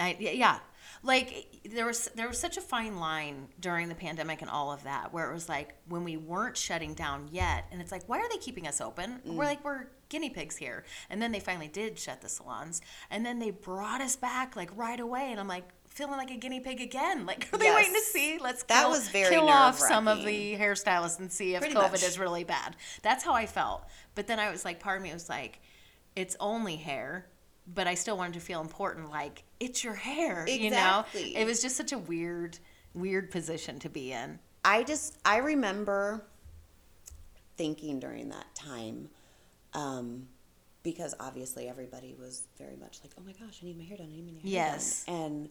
[0.00, 0.58] I, yeah.
[1.02, 4.84] Like there was there was such a fine line during the pandemic and all of
[4.84, 8.18] that where it was like when we weren't shutting down yet and it's like why
[8.18, 9.20] are they keeping us open?
[9.26, 9.34] Mm.
[9.34, 10.84] We're like we're guinea pigs here.
[11.10, 14.70] And then they finally did shut the salons and then they brought us back like
[14.76, 17.26] right away and I'm like feeling like a guinea pig again.
[17.26, 18.38] Like are they waiting to see?
[18.38, 21.74] Let's That kill, was very kill off some of the hairstylists and see if Pretty
[21.74, 22.02] COVID much.
[22.02, 22.76] is really bad.
[23.02, 23.84] That's how I felt.
[24.14, 25.60] But then I was like part of me was like
[26.16, 27.26] it's only hair
[27.74, 31.04] but I still wanted to feel important, like it's your hair, you know.
[31.14, 32.58] It was just such a weird,
[32.94, 34.38] weird position to be in.
[34.64, 36.24] I just I remember
[37.56, 39.10] thinking during that time,
[39.74, 40.28] um,
[40.82, 44.08] because obviously everybody was very much like, "Oh my gosh, I need my hair done.
[44.10, 45.04] I need my hair Yes.
[45.04, 45.48] done." And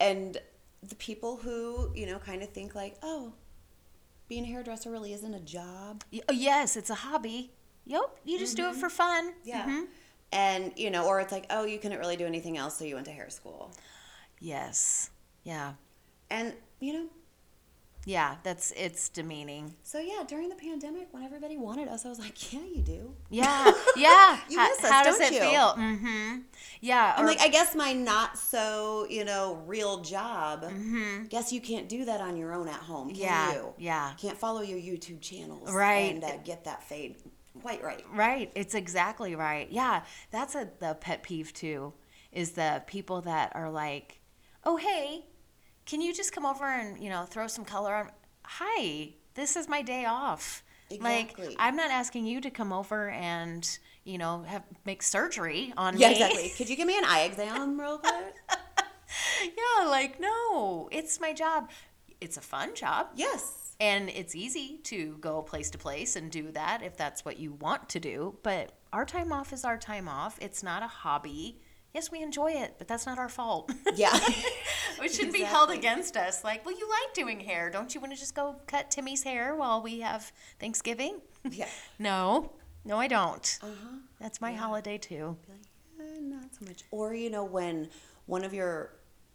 [0.00, 0.40] and
[0.82, 3.32] the people who you know kind of think like, "Oh,
[4.28, 7.52] being a hairdresser really isn't a job." Oh, yes, it's a hobby.
[7.86, 9.34] Yep, you just do it for fun.
[9.66, 9.86] Mhm.
[10.30, 12.94] And you know, or it's like, "Oh, you couldn't really do anything else, so you
[12.94, 13.72] went to hair school."
[14.40, 15.10] Yes.
[15.44, 15.74] Yeah.
[16.30, 17.06] And you know,
[18.04, 18.36] Yeah.
[18.42, 19.74] That's it's demeaning.
[19.82, 23.14] so yeah, during the pandemic, when everybody wanted us, I was like, "Yeah, you do."
[23.30, 23.72] Yeah.
[23.96, 24.38] Yeah.
[24.48, 25.40] You how, miss us, how does it you?
[25.40, 25.74] feel?
[25.76, 26.36] Mm-hmm.
[26.80, 27.14] Yeah.
[27.16, 30.62] I'm or- like, I guess my not so, you know, real job.
[30.62, 31.24] Mm-hmm.
[31.24, 33.74] Guess you can't do that on your own at home, can Yeah, you?
[33.78, 34.12] yeah.
[34.18, 36.14] Can't follow your YouTube channels, Right.
[36.14, 37.16] And uh, get that fade
[37.60, 38.04] quite right.
[38.14, 38.52] Right.
[38.54, 39.68] It's exactly right.
[39.70, 40.02] Yeah.
[40.30, 41.92] That's a the pet peeve too,
[42.30, 44.20] is the people that are like,
[44.64, 45.24] Oh hey,
[45.88, 48.10] can you just come over and, you know, throw some color on
[48.44, 50.62] Hi, this is my day off.
[50.90, 51.46] Exactly.
[51.48, 53.68] Like I'm not asking you to come over and,
[54.04, 56.12] you know, have make surgery on Yeah, me.
[56.14, 56.48] exactly.
[56.56, 58.36] Could you give me an eye exam real quick?
[59.44, 61.70] yeah, like no, it's my job.
[62.20, 63.08] It's a fun job.
[63.16, 63.64] yes.
[63.80, 67.52] And it's easy to go place to place and do that if that's what you
[67.52, 68.36] want to do.
[68.42, 70.36] But our time off is our time off.
[70.40, 71.60] It's not a hobby.
[71.98, 73.72] Yes, we enjoy it, but that's not our fault.
[73.96, 74.12] Yeah.
[75.02, 76.44] it shouldn't be held against us.
[76.44, 77.70] Like, well, you like doing hair.
[77.70, 80.30] Don't you want to just go cut Timmy's hair while we have
[80.60, 81.20] Thanksgiving?
[81.50, 81.66] yeah.
[81.98, 82.52] no,
[82.84, 83.58] no, I don't.
[83.60, 83.96] Uh huh.
[84.20, 85.36] That's my holiday too.
[85.48, 86.84] Like, eh, not so much.
[86.92, 87.88] Or you know, when
[88.26, 88.92] one of your,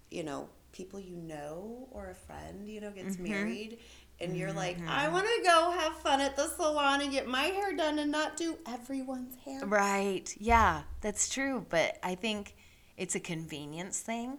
[0.09, 3.29] you know, people you know or a friend, you know, gets Mm-hmm.
[3.29, 3.79] married.
[4.23, 5.13] And you're like, I mm-hmm.
[5.13, 8.37] want to go have fun at the salon and get my hair done and not
[8.37, 9.65] do everyone's hair.
[9.65, 10.33] Right.
[10.39, 11.65] Yeah, that's true.
[11.69, 12.55] But I think
[12.97, 14.37] it's a convenience thing.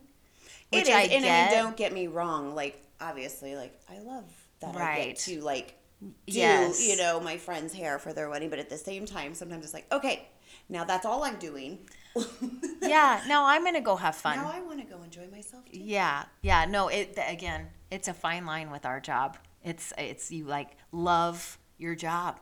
[0.70, 1.50] Which is, I and I get.
[1.50, 2.54] mean, don't get me wrong.
[2.54, 4.24] Like, obviously, like I love
[4.60, 6.86] that I get to like do Yes.
[6.86, 9.74] you know my friend's hair for their wedding, but at the same time, sometimes it's
[9.74, 10.26] like, okay,
[10.68, 11.78] now that's all I'm doing.
[12.82, 14.38] yeah, now I'm going to go have fun.
[14.38, 15.78] Now I want to go enjoy myself too.
[15.78, 16.64] Yeah, yeah.
[16.64, 19.36] No, it again, it's a fine line with our job.
[19.64, 22.38] It's it's you like love your job.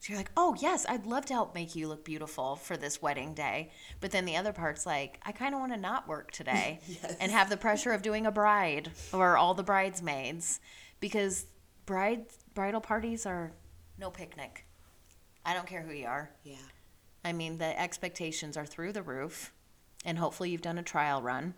[0.00, 3.00] So you're like, oh, yes, I'd love to help make you look beautiful for this
[3.00, 3.70] wedding day.
[4.00, 7.16] But then the other part's like, I kind of want to not work today Yes.
[7.20, 10.58] and have the pressure of doing a bride or all the bridesmaids
[10.98, 11.46] because
[11.86, 13.52] bride, bridal parties are
[13.96, 14.66] no picnic.
[15.46, 16.30] I don't care who you are.
[16.42, 16.56] Yeah.
[17.24, 19.52] I mean, the expectations are through the roof.
[20.04, 21.54] And hopefully you've done a trial run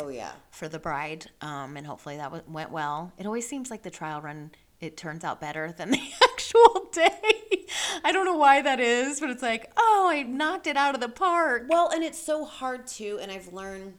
[0.00, 0.32] Oh yeah.
[0.50, 3.12] for the bride, um, and hopefully that w- went well.
[3.18, 6.00] It always seems like the trial run it turns out better than the
[6.32, 7.66] actual day.
[8.04, 11.00] I don't know why that is, but it's like, oh, I knocked it out of
[11.00, 11.66] the park.
[11.68, 13.94] Well, and it's so hard too, and I've learned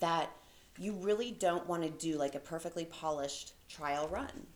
[0.00, 0.30] that
[0.78, 4.46] you really don't want to do like a perfectly polished trial run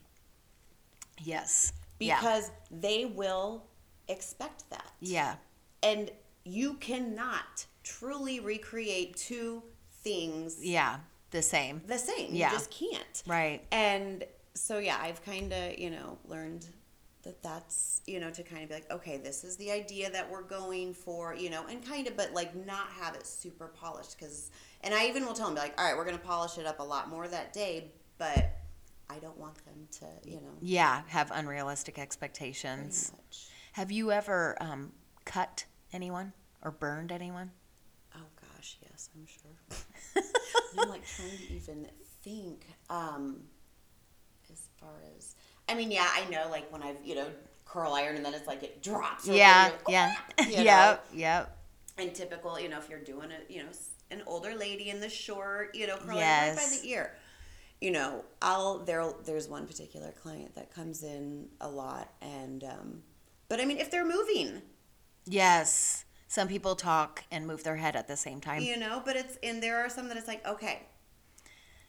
[1.23, 1.73] Yes.
[1.99, 2.19] yeah.
[2.19, 3.65] because they will
[4.09, 4.91] expect that.
[5.01, 5.37] Yeah.
[5.83, 6.11] And
[6.45, 9.63] you cannot truly recreate two
[10.03, 10.99] things Yeah.
[11.31, 11.83] The same.
[11.87, 12.35] the same.
[12.35, 12.51] Yeah.
[12.51, 13.23] You just can't.
[13.27, 13.63] Right.
[13.71, 16.67] And so yeah, I've kind of, you know, learned
[17.23, 20.29] that that's, you know, to kind of be like, okay, this is the idea that
[20.31, 24.19] we're going for, you know, and kind of but like not have it super polished
[24.19, 26.57] cuz and I even will tell them be like, all right, we're going to polish
[26.59, 28.57] it up a lot more that day, but
[29.11, 31.03] I don't want them to, you know, Yeah.
[31.09, 33.13] Have unrealistic expectations.
[33.75, 34.93] Have you ever um,
[35.27, 36.33] cut anyone
[36.63, 37.51] or burned anyone?
[38.17, 39.79] Oh gosh, yes, I'm sure.
[40.79, 41.87] I'm like trying to even
[42.23, 42.67] think.
[42.89, 43.43] Um,
[44.51, 45.37] as far as,
[45.69, 46.49] I mean, yeah, I know.
[46.51, 47.27] Like when I've you know
[47.65, 49.29] curl iron and then it's like it drops.
[49.29, 49.71] or Yeah.
[49.89, 50.15] Yeah.
[50.47, 50.63] you know?
[50.63, 51.07] yep.
[51.13, 51.57] Yep.
[51.99, 53.69] And typical, you know, if you're doing it, you know,
[54.11, 57.15] an older lady in the short, you know, curling right by the ear.
[57.81, 59.11] You know, I'll there.
[59.25, 63.03] There's one particular client that comes in a lot, and um,
[63.49, 64.61] but I mean, if they're moving,
[65.27, 66.05] Yes.
[66.31, 68.63] Some people talk and move their head at the same time.
[68.63, 70.83] you know, but it's and there are some that it's like, okay,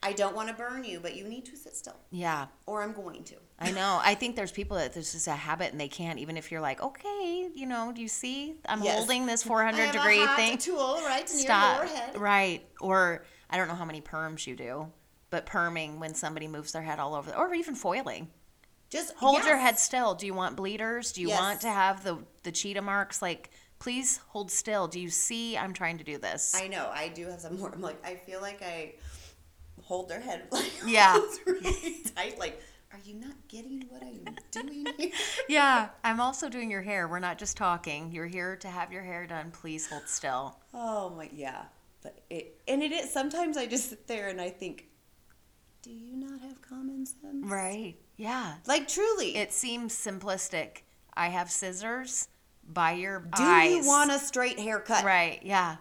[0.02, 2.48] I don't want to burn you, but you need to sit still, Yeah.
[2.66, 3.36] or I'm going to.
[3.60, 4.00] I know.
[4.04, 6.60] I think there's people that there's just a habit and they can't, even if you're
[6.60, 8.56] like, okay, you know, do you see?
[8.68, 8.98] I'm Yes.
[8.98, 10.58] holding this 400 degree thing.
[10.58, 11.84] tool right Stop.
[11.84, 12.18] your head.
[12.20, 12.66] Right.
[12.80, 14.92] Or I don't know how many perms you do,
[15.30, 18.32] but perming when somebody moves their head all over, or even foiling.
[18.90, 20.16] Just Hold your head still.
[20.16, 21.12] Do you want bleeders?
[21.12, 21.40] Do you Yes.
[21.40, 23.22] want to have the the cheetah marks?
[23.22, 23.52] Like,
[23.82, 24.88] please hold still.
[24.88, 25.58] Do you see?
[25.58, 26.54] I'm trying to do this.
[26.56, 26.92] I know.
[26.94, 27.72] I do have some more.
[27.74, 28.94] I'm like, I feel like I
[29.82, 31.20] hold their head like Yeah.
[31.48, 32.38] really tight.
[32.38, 32.62] Like,
[32.94, 35.10] are you not getting what I'm doing here?
[35.50, 35.90] yeah.
[36.04, 37.08] I'm also doing your hair.
[37.08, 38.12] We're not just talking.
[38.12, 39.50] You're here to have your hair done.
[39.50, 40.60] Please hold still.
[40.76, 41.64] Oh my, yeah.
[42.04, 43.12] But it and it is.
[43.12, 44.90] Sometimes I just sit there and I think,
[45.82, 47.46] do you not have common sense?
[47.46, 47.96] Right.
[48.16, 48.56] Yeah.
[48.68, 50.84] Like truly, It seems simplistic.
[51.16, 52.28] I have scissors
[52.68, 53.72] by your do eyes.
[53.76, 55.04] you want a straight haircut?
[55.04, 55.40] Right.
[55.44, 55.78] Yeah.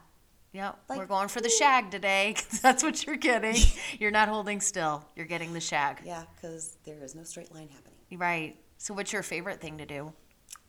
[0.53, 0.79] Yep.
[0.89, 3.55] Like, We're going for the shag today that's what you're getting.
[4.01, 5.05] you're not holding still.
[5.15, 6.01] You're getting the shag.
[6.05, 8.19] Yeah, because there is no straight line happening.
[8.19, 8.57] Right.
[8.79, 10.13] So what's your favorite thing to do?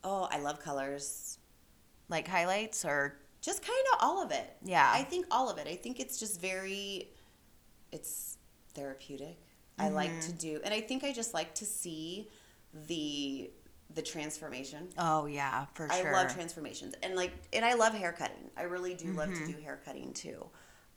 [0.04, 1.40] Oh, I love colors.
[2.10, 4.56] Like highlights or Just kind of all of it.
[4.64, 4.92] Yeah.
[4.94, 5.68] I think all of it.
[5.68, 7.10] I think it's just very,
[7.92, 8.38] it's
[8.76, 9.40] therapeutic.
[9.80, 10.20] I like Mm-hmm.
[10.20, 12.30] to do, and I think I just like to see
[12.88, 13.50] the
[13.96, 14.90] the transformation.
[14.98, 16.10] Oh yeah, for sure.
[16.16, 18.50] I love transformations, and like, and I love haircutting.
[18.58, 19.46] I really do love Mm-hmm.
[19.48, 20.46] to do haircutting too.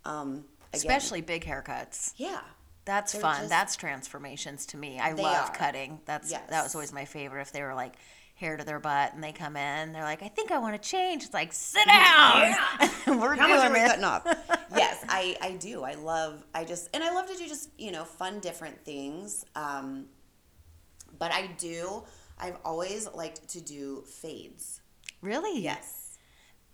[0.04, 2.12] Um, again, Especially big haircuts.
[2.16, 2.40] yeah.
[2.86, 3.36] That's They're fun.
[3.38, 4.98] just- That's transformations to me.
[5.00, 5.54] I love are.
[5.54, 6.00] cutting.
[6.04, 7.40] That's that was always my favorite.
[7.40, 7.94] If they were like
[8.34, 10.86] hair to their butt and they come in, they're like, I think I want to
[10.88, 11.22] change.
[11.24, 12.54] It's like, sit down.
[13.06, 14.24] we're How doing much are we cutting off?
[14.76, 15.82] yes, I, I do.
[15.84, 19.46] I love, I just, and I love to do just, you know, fun, different things.
[19.54, 20.06] Um,
[21.18, 22.02] but I do,
[22.44, 24.82] I've always liked to do fades.
[25.22, 25.60] Really?
[25.60, 26.18] Yes.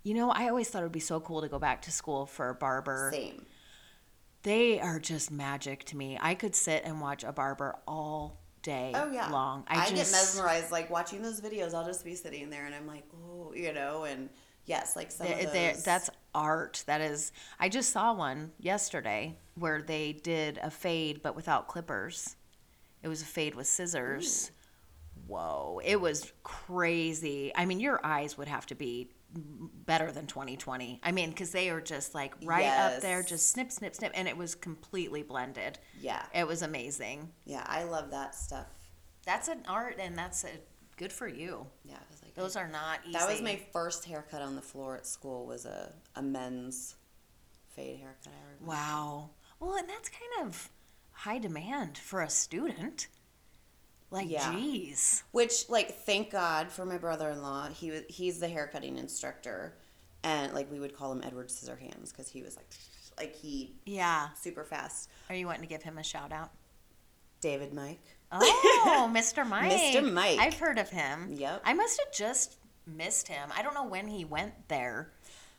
[0.02, 2.26] You know, I always thought it would be so cool to go back to school
[2.26, 3.10] for a barber.
[3.12, 3.46] Same.
[4.42, 6.18] They are just magic to me.
[6.20, 9.28] I could sit and watch a barber all day Oh, yeah.
[9.30, 9.64] long.
[9.68, 11.72] I, I, get mesmerized, like watching those videos.
[11.74, 14.28] I'll just be sitting there and I'm like, oh, you know, and
[14.64, 15.84] yes, like some They- of those.
[15.84, 16.82] that's art.
[16.86, 17.32] That is.
[17.60, 22.34] I just saw one yesterday where they did a fade but without clippers.
[23.02, 24.50] It was a fade with scissors.
[25.30, 25.80] Whoa!
[25.84, 27.52] It was crazy.
[27.54, 31.00] I mean, your eyes would have to be better than 2020.
[31.04, 34.26] I mean, because they are just like right up there, just snip, snip, snip, and
[34.26, 35.78] it was completely blended.
[36.00, 36.24] yeah.
[36.34, 37.30] It was amazing.
[37.44, 38.66] Yeah, I love that stuff.
[39.24, 40.48] That's an art, and that's a
[40.96, 41.66] good for you.
[41.84, 43.12] Yeah, I was like, Those are not easy.
[43.12, 46.96] that was my first haircut on the floor at school was a, a men's
[47.68, 48.32] fade haircut.
[48.32, 48.64] I.
[48.66, 49.30] Wow.
[49.60, 50.70] Well, and that's kind of
[51.12, 53.06] high demand for a student.
[54.10, 54.52] Like, Yeah.
[54.52, 55.22] geez.
[55.30, 57.68] Which, like, thank God for my brother-in-law.
[57.68, 59.74] He was he's the haircutting instructor,
[60.24, 62.66] and like we would call him Edward Scissorhands because he was like,
[63.18, 64.28] like he Yeah.
[64.40, 65.08] super fast.
[65.28, 66.50] Are you wanting to give him a shout out?
[67.40, 68.00] David Mike.
[68.32, 69.46] Oh, Mr.
[69.46, 69.72] Mike.
[69.72, 70.12] Mr.
[70.12, 70.38] Mike.
[70.38, 71.32] I've heard of him.
[71.34, 71.62] Yep.
[71.64, 72.56] I must have just
[72.86, 73.48] missed him.
[73.56, 75.12] I don't know when he went there,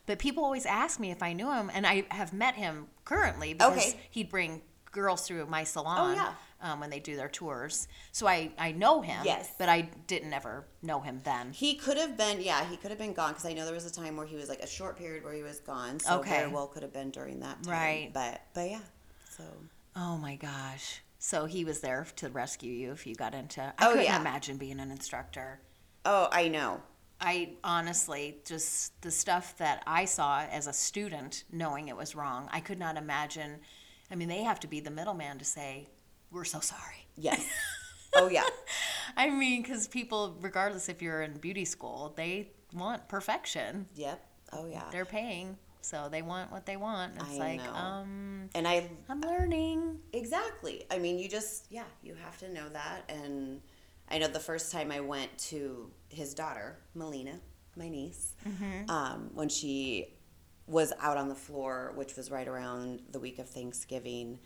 [0.06, 3.54] but people always ask me if I knew him, and I have met him currently
[3.54, 4.00] because Okay.
[4.10, 6.10] he'd bring girls through my salon.
[6.10, 6.34] Oh, yeah.
[6.64, 9.22] Um, when they do their tours, so I I know him.
[9.24, 9.52] Yes.
[9.58, 11.52] but I didn't ever know him then.
[11.52, 13.84] He could have been, yeah, he could have been gone because I know there was
[13.84, 15.98] a time where he was like a short period where he was gone.
[15.98, 16.30] So Okay.
[16.30, 17.72] very well could have been during that time.
[17.72, 18.10] Right.
[18.14, 18.80] But but yeah.
[19.36, 19.42] So
[19.96, 21.02] Oh my gosh!
[21.18, 23.60] So he was there to rescue you if you got into.
[23.60, 24.20] I Oh, couldn't yeah.
[24.20, 25.60] imagine being an instructor.
[26.04, 26.80] oh, I know.
[27.20, 32.48] I honestly just the stuff that I saw as a student, knowing it was wrong,
[32.52, 33.58] I could not imagine.
[34.10, 35.88] I mean, they have to be the middleman to say,
[36.32, 37.44] "We're so sorry." Yes.
[38.16, 38.44] oh yeah.
[39.16, 43.86] I mean, because people, regardless if you're in beauty school, they want perfection.
[43.94, 44.24] Yep.
[44.52, 44.84] Oh yeah.
[44.90, 47.14] They're paying, so they want what they want.
[47.16, 47.72] It's I like, know.
[47.72, 49.98] um, And I I'm learning.
[50.12, 50.84] Exactly.
[50.90, 53.02] I mean, you just, yeah, you have to know that.
[53.08, 53.60] And
[54.10, 57.38] I know the first time I went to his daughter, Melina,
[57.76, 58.34] my niece,
[58.88, 60.14] um, when she
[60.66, 64.38] was out on the floor, which was right around the week of Thanksgiving.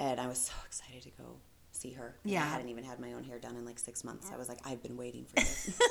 [0.00, 1.36] And I was so excited to go
[1.70, 2.16] see her.
[2.24, 2.42] Yeah.
[2.42, 4.30] I hadn't even had my own hair done in like six months.
[4.32, 5.78] I was like, I've been waiting for this.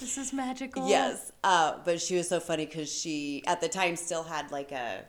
[0.00, 0.88] This is magical.
[0.88, 4.70] Yes, uh, but she was so funny because she at the time still had like
[4.70, 5.04] a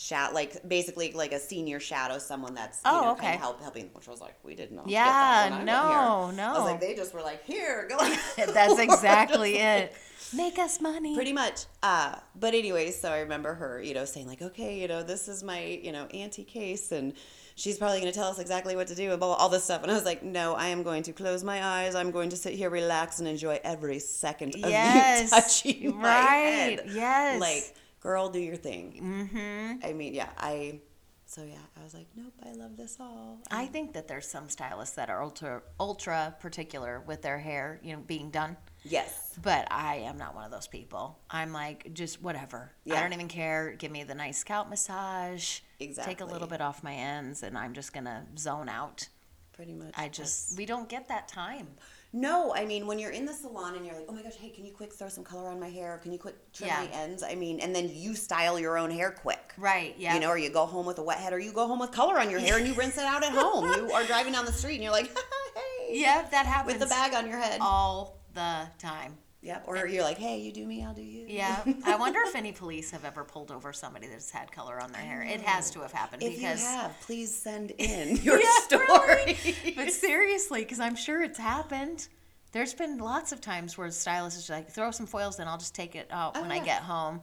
[0.00, 3.22] shadow, like basically like a senior shadow, someone that's you Oh, know, okay.
[3.22, 3.86] kind of help helping.
[3.94, 4.84] Which I was like we didn't know.
[4.86, 6.48] Yeah, get that when I no, no.
[6.54, 7.96] I was like they just were like here, go.
[8.52, 9.92] That's exactly it.
[10.34, 11.14] Make us money.
[11.14, 11.64] Pretty much.
[11.82, 15.26] Uh, but anyway, so I remember her, you know, saying like, okay, you know, this
[15.26, 17.14] is my, you know, auntie case and
[17.54, 19.64] she's probably going to tell us exactly what to do and blah, blah, all this
[19.64, 19.82] stuff.
[19.82, 21.94] And I was like, no, I am going to close my eyes.
[21.94, 26.10] I'm going to sit here, relax and enjoy every second of Yes, you touching my
[26.10, 26.82] head.
[26.92, 27.40] yes.
[27.40, 29.00] Like, girl, do your thing.
[29.30, 29.86] Mm-hmm.
[29.86, 30.80] I mean, yeah, I,
[31.26, 33.38] so yeah, I was like, nope, I love this all.
[33.50, 37.94] I think that there's some stylists that are ultra ultra particular with their hair, you
[37.94, 38.56] know, being done.
[38.82, 39.38] Yes.
[39.42, 41.18] But I am not one of those people.
[41.30, 42.72] I'm like just whatever.
[42.84, 42.96] Yeah.
[42.96, 43.74] I don't even care.
[43.76, 45.60] Give me the nice scalp massage.
[45.80, 46.14] Exactly.
[46.14, 49.08] Take a little bit off my ends, and I'm just gonna zone out.
[49.52, 49.92] Pretty much.
[49.96, 51.68] I just we don't get that time.
[52.12, 54.48] No, I mean when you're in the salon and you're like, oh my gosh, hey,
[54.48, 55.98] can you quick throw some color on my hair?
[56.02, 56.80] Can you quick trim Yeah.
[56.80, 57.22] my ends?
[57.22, 59.52] I mean, and then you style your own hair quick.
[59.58, 59.94] Right.
[59.98, 60.14] Yeah.
[60.14, 61.90] You know, or you go home with a wet head, or you go home with
[61.92, 63.64] color on your hair and you rinse it out at home.
[63.66, 65.08] You are driving down the street and you're like,
[65.86, 67.58] hey, Yeah, that happens with the bag on your head.
[67.60, 69.18] all the time.
[69.40, 69.64] Yep.
[69.68, 71.24] Or you're like, hey, you do me, I'll do you.
[71.28, 74.90] Yeah, I wonder if any police have ever pulled over somebody that's had color on
[74.90, 75.22] their hair.
[75.22, 79.36] It has to have happened If because you have, please send in your Yeah, story.
[79.44, 79.72] really.
[79.76, 82.08] But seriously, because I'm sure it's happened.
[82.50, 85.74] There's been lots of times where stylists is like, throw some foils in, I'll just
[85.74, 87.20] take it out oh, when I get home.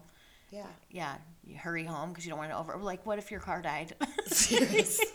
[0.52, 0.68] yeah.
[0.90, 2.78] Yeah, you hurry home because you don't want to over.
[2.78, 3.94] Like, what if your car died?
[4.28, 5.06] Seriously.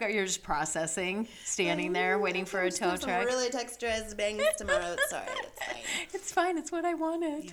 [0.00, 3.24] You, you're just processing, standing there waiting for a tow truck.
[3.24, 4.96] Really texturized bangs tomorrow.
[4.98, 5.46] It's all right.
[5.46, 5.84] It's fine.
[6.12, 6.58] It's fine.
[6.58, 7.44] It's what I wanted.
[7.44, 7.52] Yeah.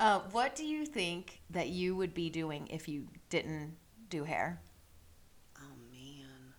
[0.00, 3.76] Uh, what do you think that you would be doing if you didn't
[4.08, 4.60] do hair?
[5.58, 6.54] Oh man,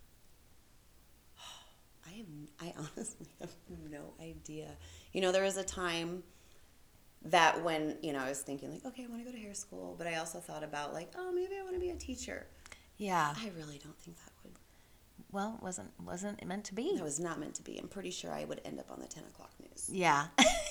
[2.08, 2.28] I have
[2.62, 3.52] I honestly have
[3.90, 4.70] no idea.
[5.12, 6.24] You know, there was a time
[7.26, 9.54] that when you know I was thinking like, okay, I want to go to hair
[9.54, 12.48] school, but I also thought about like, oh, maybe I want to be a teacher.
[12.98, 13.34] Yeah.
[13.36, 14.54] I really don't think that would.
[15.34, 16.94] Well, wasn't wasn't it meant to be?
[16.96, 17.78] That was not meant to be.
[17.80, 19.90] I'm pretty sure I would end up on the ten o'clock news.
[19.92, 20.28] Yeah.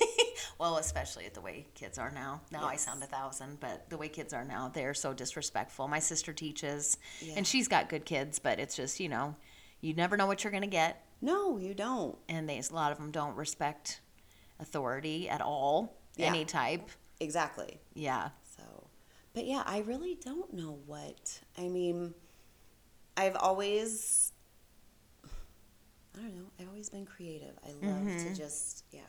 [0.59, 2.41] well, especially at the way kids are now.
[2.51, 5.87] Now I sound a thousand, but the way kids are now, they're so disrespectful.
[5.89, 7.33] My sister teaches, Yeah.
[7.37, 9.35] and she's got good kids, but it's just you know,
[9.81, 12.17] you never know what you're gonna get, No, you don't.
[12.29, 13.99] and they a lot of them don't respect
[14.59, 16.27] authority at all, Yeah.
[16.27, 16.89] any type.
[17.19, 17.79] Exactly.
[17.93, 18.29] Yeah.
[18.57, 18.63] So,
[19.33, 21.41] but yeah, I really don't know what.
[21.57, 22.13] I mean,
[23.15, 24.32] I've always,
[26.17, 27.53] I don't know, I've always been creative.
[27.65, 28.29] I love Mm-hmm.
[28.29, 29.01] to just, yeah.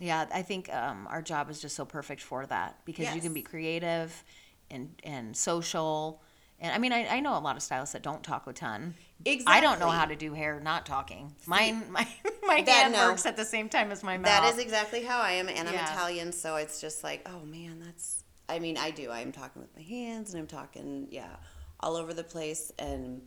[0.00, 3.34] Yeah, I think um, our job is just so perfect for that because you can
[3.34, 4.24] be creative
[4.70, 6.22] and and social.
[6.58, 8.94] And I mean, I, I know a lot of stylists that don't talk a ton.
[9.24, 9.52] Exactly.
[9.54, 11.34] I don't know how to do hair not talking.
[11.46, 12.08] Mine, my
[12.42, 13.08] my That, hand no.
[13.10, 14.24] works at the same time as my mouth.
[14.24, 15.92] That is exactly how I am, and I'm Yeah.
[15.92, 18.24] Italian, so it's just like, oh man, that's.
[18.48, 19.10] I mean, I do.
[19.10, 21.36] I'm talking with my hands, and I'm talking, yeah,
[21.80, 23.20] all over the place, and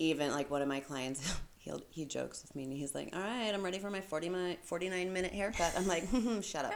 [0.00, 3.20] even like one of my clients, he'll he jokes with me, and he's like, all
[3.22, 5.72] right, I'm ready for my 40 mi- 49 minute haircut.
[5.76, 6.04] I'm like,
[6.42, 6.74] shut up.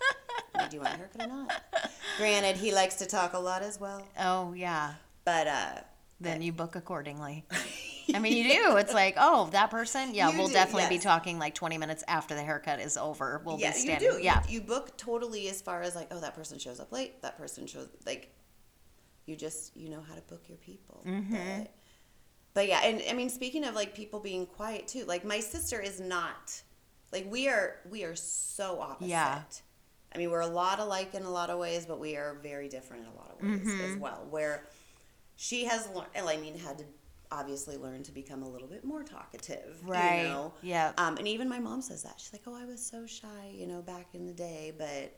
[0.70, 1.62] do you want a haircut or not?
[2.18, 4.94] Granted, he likes to talk a lot as well, oh yeah.
[5.24, 5.74] but uh,
[6.20, 7.44] Then you book accordingly.
[8.14, 8.76] I mean, you do.
[8.76, 10.14] It's like, oh, that person.
[10.14, 13.42] Yeah, You we'll do, definitely be talking like 20 minutes after the haircut is over.
[13.44, 14.10] We'll yeah, be you standing.
[14.12, 14.22] do.
[14.22, 14.42] Yeah.
[14.48, 17.20] You, you book totally as far as like, oh, that person shows up late.
[17.22, 18.32] That person shows like,
[19.26, 21.02] you just you know how to book your people.
[21.04, 21.34] Mm-hmm.
[21.34, 21.72] But,
[22.56, 25.78] but yeah, and I mean, speaking of like people being quiet too, like my sister
[25.78, 26.62] is not
[27.12, 27.76] like we are.
[27.90, 29.08] We are so opposite.
[29.10, 29.42] Yeah.
[30.14, 32.68] I mean, we're a lot alike in a lot of ways, but we are very
[32.68, 33.92] different in a lot of ways Mm-hmm.
[33.92, 34.26] as well.
[34.30, 34.64] Where
[35.36, 36.84] she has learned, I mean, had to
[37.30, 40.22] obviously learn to become a little bit more talkative, Right.
[40.22, 40.54] You know?
[40.62, 40.92] Yeah.
[40.96, 43.66] Um, and even my mom says that she's like, "Oh, I was so shy, you
[43.66, 45.12] know, back in the day, but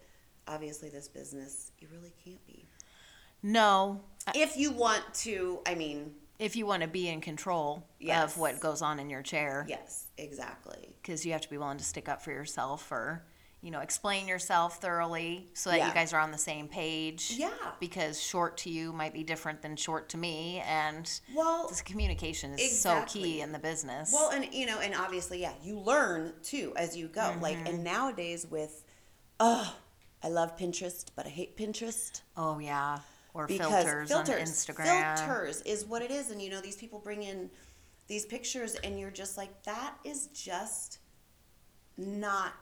[0.49, 2.67] obviously this business, you really can't be."
[3.43, 4.01] No,
[4.35, 8.33] If you want to, I mean, if you want to be in control Yes.
[8.35, 10.95] of what goes on in your chair, yes, exactly.
[11.03, 13.25] because you have to be willing to stick up for yourself or
[13.61, 15.89] you know explain yourself thoroughly so that Yeah.
[15.89, 17.51] you guys are on the same page Yeah.
[17.81, 22.53] because short to you might be different than short to me and Well, this communication
[22.55, 23.23] is so Exactly.
[23.23, 26.97] key in the business Well, and you know, and obviously, yeah, you learn too as
[26.97, 27.35] you go.
[27.41, 27.67] Like, Mm-hmm.
[27.67, 28.85] and nowadays with,
[29.41, 29.75] oh,
[30.23, 33.01] I love Pinterest, but I hate Pinterest oh yeah
[33.39, 34.35] or because filters, filters,
[34.69, 36.31] on instagram filters is what it is.
[36.31, 37.49] And you know, these people bring in
[38.09, 40.99] these pictures, and you're just like, that is just
[41.97, 42.53] not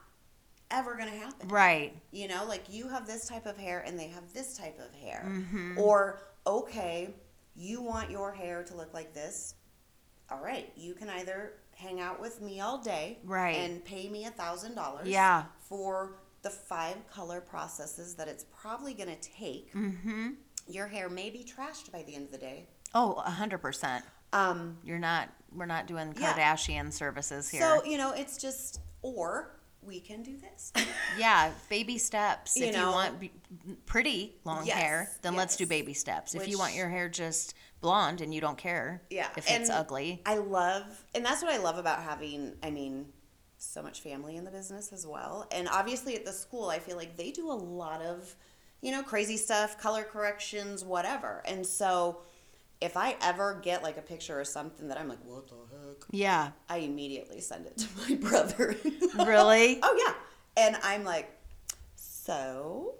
[0.70, 1.48] ever gonna happen.
[1.48, 4.78] right You know, like you have this type of hair and they have this type
[4.80, 5.24] of hair.
[5.28, 5.78] Mm-hmm.
[5.78, 7.14] Or, okay,
[7.54, 9.54] you want your hair to look like this.
[10.30, 13.56] All right, you can either hang out with me all day Right.
[13.56, 15.44] and pay me a thousand dollars Yeah.
[15.60, 19.72] for the five color processes that it's probably going to take.
[19.72, 20.30] mm-hmm
[20.68, 22.66] Your hair may be trashed by the end of the day.
[22.94, 24.02] oh a 100%
[24.32, 26.32] Um, you're not we're not doing Yeah.
[26.34, 29.52] kardashian services here so, you know, it's just, or
[29.82, 30.72] we can do this.
[31.18, 32.88] yeah baby steps You if know?
[32.88, 33.30] you want
[33.86, 35.68] pretty long Yes, hair then let's do yes.
[35.68, 39.28] baby steps if you want Which- your hair just blonde and you don't care Yeah,
[39.36, 43.12] if it's and ugly I love, and that's what I love about having, I mean,
[43.58, 45.46] so much family in the business as well.
[45.52, 48.34] And obviously at the school, I feel like they do a lot of,
[48.80, 51.42] you know, crazy stuff, color corrections, whatever.
[51.46, 52.18] And so
[52.80, 55.96] if I ever get like a picture or something that I'm like, what the heck?
[56.10, 58.76] yeah I immediately send it to my brother.
[59.26, 60.14] really oh, yeah.
[60.64, 61.30] And I'm like,
[61.96, 62.94] so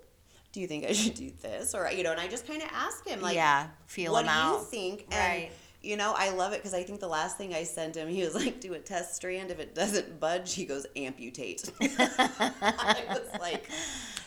[0.53, 1.75] do you think I should do this?
[1.75, 4.35] Or, you know, and I just kind of ask him, like, yeah feel what them
[4.35, 5.07] do out you think?
[5.11, 5.51] Right.
[5.87, 8.23] You know, I love it because I think the last thing I sent him, he
[8.25, 9.51] was like, "Do a test strand.
[9.51, 13.69] If it doesn't budge, he goes amputate." I was like,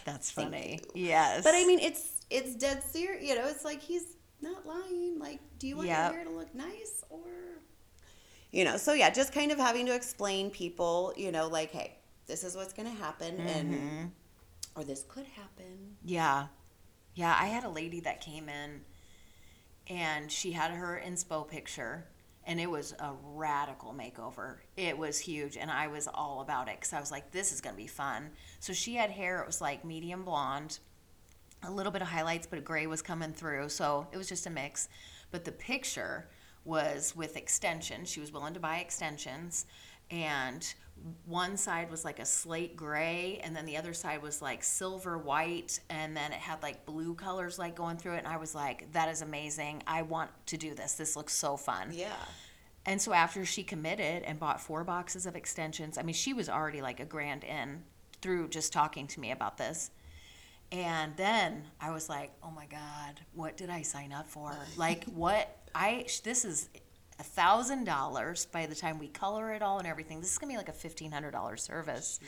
[0.06, 3.28] that's funny yes but I mean, it's it's dead serious.
[3.28, 5.20] You know, it's like he's not lying.
[5.20, 6.12] Like, do you want Yep.
[6.14, 7.28] your hair to look nice or,
[8.52, 8.78] you know?
[8.78, 11.98] So yeah, just kind of having to explain people, you know, like, hey,
[12.28, 13.48] this is what's going to happen, Mm-hmm.
[13.50, 14.12] and
[14.76, 15.98] or this could happen.
[16.06, 16.48] Yeah.
[17.16, 18.82] Yeah, I had a lady that came in
[19.90, 22.06] and she had her inspo picture
[22.46, 24.58] and it was a radical makeover.
[24.78, 27.62] It was huge and I was all about it cuz I was like this is
[27.62, 28.32] going to be fun.
[28.60, 30.80] So she had hair it was like medium blonde,
[31.64, 33.70] a little bit of highlights but gray was coming through.
[33.70, 34.90] So it was just a mix.
[35.32, 36.30] But the picture
[36.66, 38.10] was with extensions.
[38.10, 39.66] She was willing to buy extensions
[40.12, 40.74] and
[41.26, 45.18] one side was like a slate gray and then the other side was like silver
[45.18, 48.54] white and then it had like blue colors like going through it and i was
[48.56, 49.84] like that is amazing.
[49.88, 50.94] I want to do this.
[50.94, 51.90] This looks so fun.
[51.92, 52.14] Yeah.
[52.86, 56.50] and so after she committed and bought four boxes of extensions i mean she was
[56.50, 57.84] already like a grand in
[58.22, 59.92] through just talking to me about this.
[60.72, 64.56] And then i was like oh my god what did i sign up for?
[64.78, 66.70] Like what i this is
[67.20, 70.22] a thousand dollars by the time we color it all and everything.
[70.22, 72.20] This is gonna be like a fifteen hundred dollar service.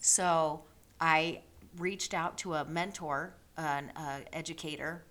[0.00, 0.62] So
[1.00, 1.40] I
[1.78, 5.04] reached out to a mentor, an uh, educator,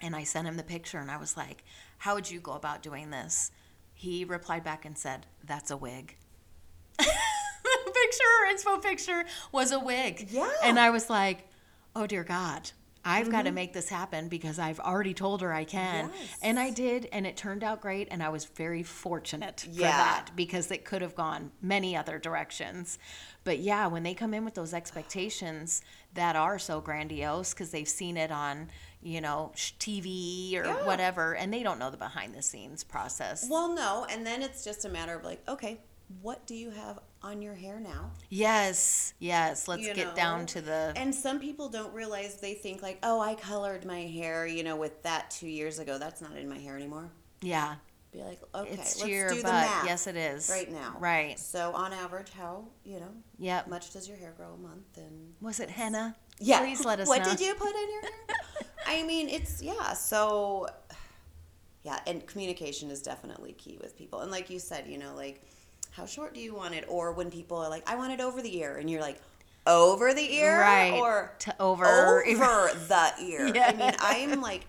[0.00, 1.64] and I sent him the picture and I was like,
[1.98, 3.50] "How would you go about doing this?"
[3.92, 6.16] He replied back and said, "That's a wig."
[6.98, 10.28] the picture, inspo picture, was a wig.
[10.30, 10.50] Yeah.
[10.62, 11.48] And I was like,
[11.96, 12.70] "Oh dear God."
[13.04, 13.54] I've got to mm-hmm.
[13.54, 16.10] make this happen because I've already told her I can.
[16.14, 16.38] Yes.
[16.42, 18.08] And I did, and it turned out great.
[18.10, 22.98] And I was very fortunate for that because it could have gone many other directions.
[23.44, 25.82] But yeah, when they come in with those expectations
[26.14, 28.68] that are so grandiose because they've seen it on,
[29.02, 30.84] you know, TV or Yeah.
[30.84, 33.46] whatever, and they don't know the behind the scenes process.
[33.48, 35.80] Well, no, and then it's just a matter of like, okay,
[36.22, 38.10] what do you have on your hair now?
[38.30, 39.68] yes, yes.
[39.68, 40.14] Let's You get know?
[40.14, 40.92] down to the.
[40.96, 44.76] And some people don't realize they think like, oh, I colored my hair, you know,
[44.76, 45.98] with that two years ago.
[45.98, 47.10] That's not in my hair anymore.
[47.42, 47.76] yeah,
[48.12, 50.48] Be like, okay, it's let's do the math Yes, it is.
[50.50, 50.96] right now.
[50.98, 51.38] Right.
[51.38, 54.96] So on average, how you know yeah, much does your hair grow a month?
[54.96, 56.16] And Was it henna?
[56.40, 57.28] yeah, Please let us what know.
[57.28, 58.10] What did you put in your hair?
[58.86, 59.92] I mean, it's yeah.
[59.92, 60.66] So
[61.84, 64.20] yeah, and communication is definitely key with people.
[64.20, 65.42] And like you said, you know, like
[65.90, 66.84] how short do you want it?
[66.88, 69.20] Or when people are like, I want it over the ear, and you're like,
[69.66, 70.92] over the ear, Right.
[70.94, 71.84] Or To over.
[71.86, 72.22] over
[72.88, 73.52] the ear.
[73.56, 74.66] I mean, I'm like,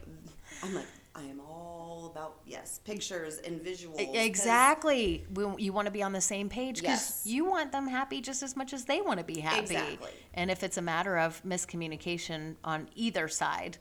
[0.63, 3.95] I'm like, I am all about yes, pictures and visuals.
[4.13, 5.25] Exactly.
[5.33, 7.21] We, you want to be on the same page because Yes.
[7.25, 9.59] you want them happy just as much as they want to be happy.
[9.59, 10.09] Exactly.
[10.33, 13.77] And if it's a matter of miscommunication on either side,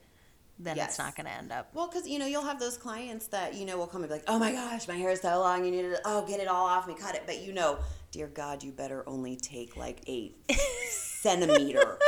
[0.62, 0.90] then Yes.
[0.90, 1.70] it's not going to end up.
[1.74, 4.14] Well, because you know you'll have those clients that you know will come and be
[4.14, 5.64] like, "Oh my gosh, my hair is so long.
[5.64, 7.78] You need to oh get it all off me, cut it." But you know,
[8.10, 10.32] dear God, you better only take like a
[10.88, 11.98] centimeter.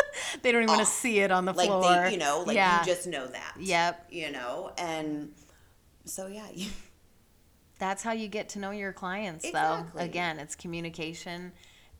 [0.42, 1.82] They don't even want to see it on the Like floor.
[2.04, 2.80] they, you know, like yeah.
[2.80, 3.54] you just know that.
[3.58, 4.08] Yep.
[4.10, 5.32] You know, and
[6.04, 6.68] so yeah, you,
[7.78, 9.90] That's how you get to know your clients, Exactly.
[9.98, 10.04] though.
[10.04, 11.50] Again, it's communication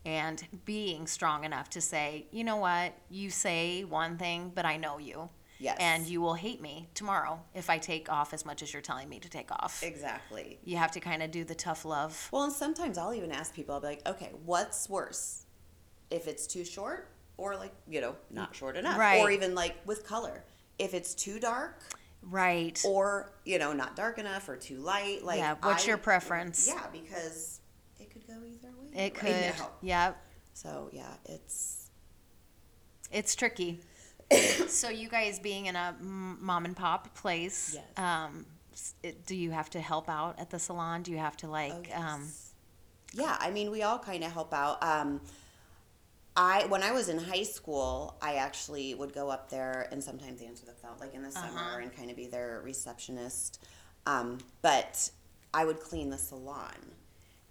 [0.05, 4.77] and being strong enough to say, you know what, you say one thing, but I
[4.77, 5.29] know you.
[5.63, 5.77] Yes.
[5.79, 9.09] And you will hate me tomorrow if I take off as much as you're telling
[9.09, 9.81] me to take off.
[9.85, 10.59] exactly.
[10.65, 12.29] You have to kind of do the tough love.
[12.33, 15.47] Well, and sometimes I'll even ask people, I'll be like, okay, what's worse?
[16.11, 18.99] If it's too short or like, you know, not short enough.
[18.99, 19.21] Right.
[19.21, 20.43] Or even like with color.
[20.81, 21.81] If it's too dark
[22.23, 22.83] Right.
[22.85, 25.23] or, you know, not dark enough or too light.
[25.25, 26.67] Like Yeah, what's I- your preference?
[26.67, 27.61] Yeah, because
[28.01, 28.89] it could go either way.
[28.95, 29.59] it right could.
[29.61, 29.71] now.
[29.81, 30.27] Yep.
[30.55, 31.89] So yeah, it's
[33.13, 33.81] It's tricky.
[34.69, 37.85] So you guys being in a mom and pop place, Yes.
[37.99, 38.47] um,
[39.03, 41.03] it, do you have to help out at the salon?
[41.03, 42.29] Do you have to like, oh, um.
[43.15, 44.83] Yeah, I mean we all kind of help out.
[44.83, 45.21] Um
[46.35, 50.41] I when I was in high school, I actually would go up there and sometimes
[50.41, 51.49] answer the phone, like in the Uh-huh.
[51.49, 53.63] summer, and kind of be their receptionist.
[54.07, 55.11] Um, but
[55.53, 56.75] I would clean the salon,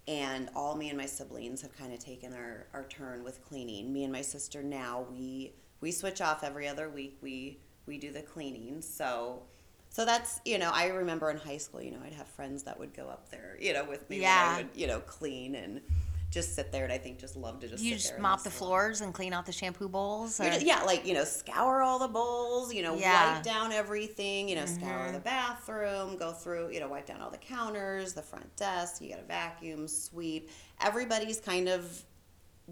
[0.08, 3.94] and all me and my siblings have kind of taken our, our turn with cleaning.
[3.94, 7.18] Me and my sister now we we switch off every other week.
[7.22, 8.82] We we do the cleaning.
[8.82, 9.44] So
[9.90, 12.80] so that's you know I remember in high school, you know, I'd have friends that
[12.80, 14.48] would go up there, you know, with me Yeah.
[14.48, 15.82] when I would you know clean and
[16.30, 18.42] just sit there and I think just love to just you sit just there mop
[18.42, 20.38] the floors and clean out the shampoo bowls?
[20.38, 22.74] Just- yeah, like you know, scour all the bowls.
[22.74, 23.12] You know, Yeah.
[23.26, 23.34] Mm-hmm.
[23.36, 24.48] wipe down everything.
[24.48, 26.16] You know, scour the bathroom.
[26.16, 26.72] Go through.
[26.72, 29.02] You know, wipe down all the counters, the front desk.
[29.02, 30.50] You got to vacuum, sweep.
[30.80, 32.02] Everybody's kind of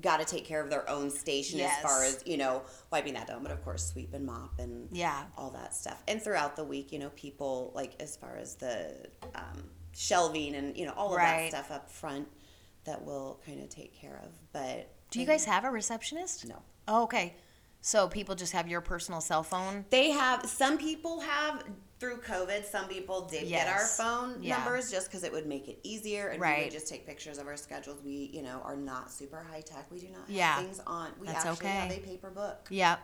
[0.01, 3.27] got to take care of their own station as far as you know wiping that
[3.27, 3.43] down.
[3.43, 5.23] But of course, sweep and mop and Yeah.
[5.37, 6.01] all that stuff.
[6.07, 10.75] And throughout the week, you know, people like as far as the um, shelving and
[10.77, 11.51] you know all of Right.
[11.51, 12.27] that stuff up front
[12.85, 14.31] that we'll kind of take care of.
[14.53, 16.45] But Do you guys have a receptionist?
[16.47, 16.61] no.
[16.87, 17.35] Oh, okay.
[17.81, 19.85] So people just have your personal cell phone?
[19.89, 21.63] They have some people have
[21.99, 22.65] through COVID.
[22.65, 24.57] Some people did get our phone Yeah.
[24.57, 27.47] numbers just because it would make it easier, and we would just take pictures of
[27.47, 27.99] our schedules.
[28.03, 29.85] We, you know, are not super high tech.
[29.91, 30.57] We do not have Yeah.
[30.61, 31.11] things on.
[31.19, 31.75] We That's actually okay.
[31.77, 32.67] have a paper book.
[32.69, 32.99] Yep.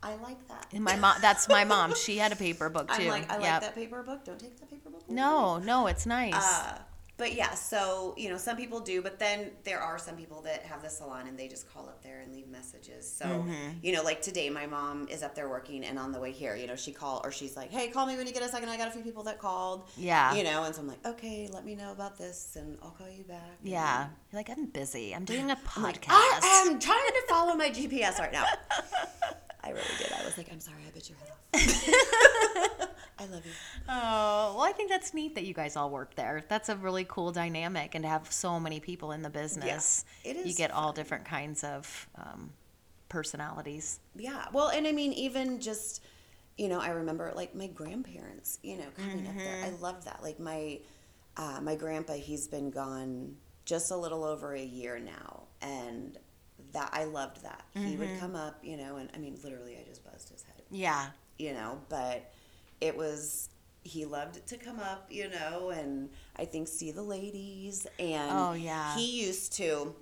[0.00, 0.66] I like that.
[0.72, 1.92] And my mom, that's my mom.
[1.94, 3.02] She had a paper book too.
[3.02, 3.60] I'm like, I like Yep.
[3.62, 4.24] that paper book.
[4.24, 5.02] Don't take that paper book.
[5.08, 5.14] away.
[5.16, 6.34] No, no, it's nice.
[6.34, 6.78] Uh,
[7.18, 10.62] but yeah, so you know, some people do, but then there are some people that
[10.62, 13.10] have the salon and they just call up there and leave messages.
[13.10, 13.78] So Mm-hmm.
[13.82, 16.56] you know, like today, my mom is up there working, and on the way here,
[16.56, 18.68] you know, she called or she's like, "Hey, call me when you get a second.
[18.70, 20.34] I got a few people that called." Yeah.
[20.34, 23.10] You know, and so I'm like, "Okay, let me know about this, and I'll call
[23.10, 24.08] you back." And yeah.
[24.32, 25.14] You're like, I'm busy.
[25.14, 26.06] I'm doing a podcast.
[26.10, 28.44] I'm like, I am trying to follow my GPS right now.
[29.64, 30.12] I really did.
[30.12, 31.30] I was like, "I'm sorry, I bit your head
[32.80, 32.88] off."
[33.18, 33.52] I love you.
[33.88, 36.44] Oh, well, I think that's neat that you guys all work there.
[36.48, 40.36] That's a really cool dynamic, and to have so many people in the business, it
[40.36, 42.50] You is get all different kinds of um,
[43.08, 44.00] personalities.
[44.16, 44.46] Yeah.
[44.52, 46.04] Well, and I mean, even just,
[46.56, 49.64] you know, I remember like my grandparents, you know, coming up there.
[49.64, 50.22] I love that.
[50.22, 50.78] Like my,
[51.36, 56.18] uh, my grandpa, he's been gone just a little over a year now, and
[56.72, 59.88] that I loved that he would come up, you know, and I mean, literally, I
[59.88, 61.06] just buzzed his head, Yeah.
[61.38, 62.30] you know, but
[62.80, 63.48] it was.
[63.84, 67.86] He loved to come up, you know, and I think see the ladies.
[67.98, 68.94] And Oh, yeah.
[68.96, 69.94] he used to,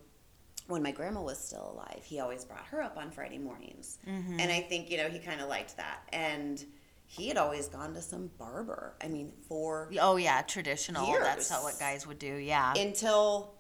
[0.67, 3.99] when my grandma was still alive, he always brought her up on Friday mornings.
[4.09, 4.41] Mm-hmm.
[4.41, 6.01] And I think, you know, he kind of liked that.
[6.13, 6.65] And
[7.05, 8.95] he had always gone to some barber.
[9.05, 10.43] I mean, for Oh, yeah.
[10.43, 11.07] Traditional.
[11.07, 11.51] That's Years.
[11.51, 12.35] how what guys would do.
[12.35, 12.73] Yeah.
[12.77, 13.55] until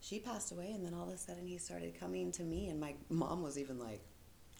[0.00, 0.70] she passed away.
[0.70, 2.68] And then all of a sudden he started coming to me.
[2.70, 4.00] And my mom was even like,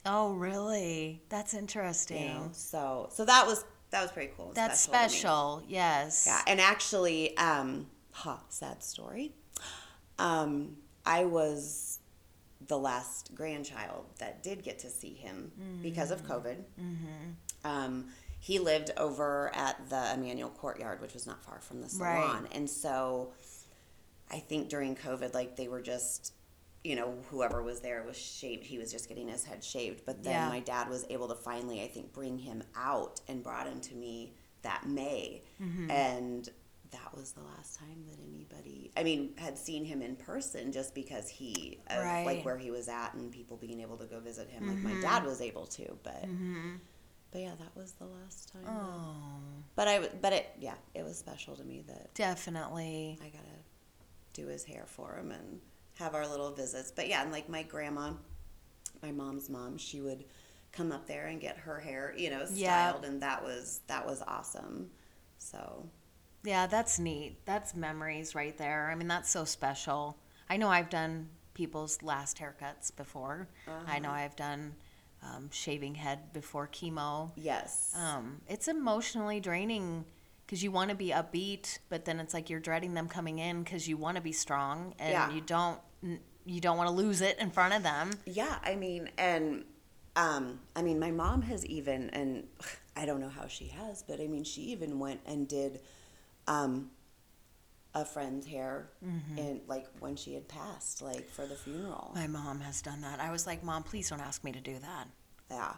[0.06, 1.22] oh, really?
[1.28, 2.22] That's interesting.
[2.22, 4.52] you know, so, so that was, that was pretty cool.
[4.54, 5.62] That's special special.
[5.68, 6.24] Yes.
[6.26, 9.32] Yeah, and actually, um, ha, sad story.
[10.18, 11.98] Um, I was
[12.68, 15.50] the last grandchild that did get to see him
[15.82, 16.58] because of COVID.
[16.80, 17.30] Mm-hmm.
[17.64, 18.06] Um,
[18.38, 22.20] he lived over at the Immanuel Courtyard, which was not far from the Right.
[22.22, 23.32] salon, and so
[24.30, 26.32] I think during COVID, like they were just.
[26.84, 28.64] You know, whoever was there was shaved.
[28.64, 30.04] He was just getting his head shaved.
[30.04, 30.48] But then Yeah.
[30.48, 33.94] my dad was able to finally, I think, bring him out and brought him to
[33.94, 35.42] me that May.
[35.60, 35.90] Mm-hmm.
[35.90, 36.48] And
[36.90, 40.94] that was the last time that anybody, I mean, had seen him in person just
[40.94, 42.26] because he, uh, of Right.
[42.26, 44.68] like where he was at and people being able to go visit him.
[44.68, 45.00] Like my mm-hmm.
[45.00, 46.72] dad was able to, but mm-hmm.
[47.30, 48.64] but yeah, that was the last time.
[48.68, 49.40] Oh,
[49.74, 53.18] But I, but it, yeah, it was special to me that definitely.
[53.22, 53.58] I gotta
[54.34, 55.60] do his hair for him and
[56.02, 56.90] have our little visits.
[56.90, 58.12] But yeah, and like my grandma,
[59.02, 60.24] my mom's mom, she would
[60.72, 62.90] come up there and get her hair, you know, Yeah.
[62.90, 64.90] styled, and that was that was awesome.
[65.38, 65.88] So
[66.44, 67.44] Yeah, that's neat.
[67.44, 68.90] That's memories right there.
[68.90, 70.18] I mean, that's so special.
[70.50, 73.48] I know I've done people's last haircuts before.
[73.86, 74.74] I know I've done
[75.22, 77.30] um, shaving head before chemo.
[77.36, 80.04] yes, Um, it's emotionally draining
[80.44, 83.62] because you want to be upbeat, but then it's like you're dreading them coming in
[83.62, 85.30] because you want to be strong and Yeah.
[85.30, 85.78] you don't
[86.44, 88.10] you don't want to lose it in front of them.
[88.26, 88.58] yeah.
[88.64, 89.64] I mean, and
[90.16, 92.46] um, I mean, my mom has even, and
[92.96, 95.80] I don't know how she has, but I mean, she even went and did
[96.46, 96.90] um,
[97.94, 98.90] a friend's hair,
[99.38, 102.12] and like when she had passed, like for the funeral.
[102.14, 103.20] My mom has done that.
[103.20, 105.08] I was like, "Mom, please don't ask me to do that."
[105.50, 105.72] Yeah.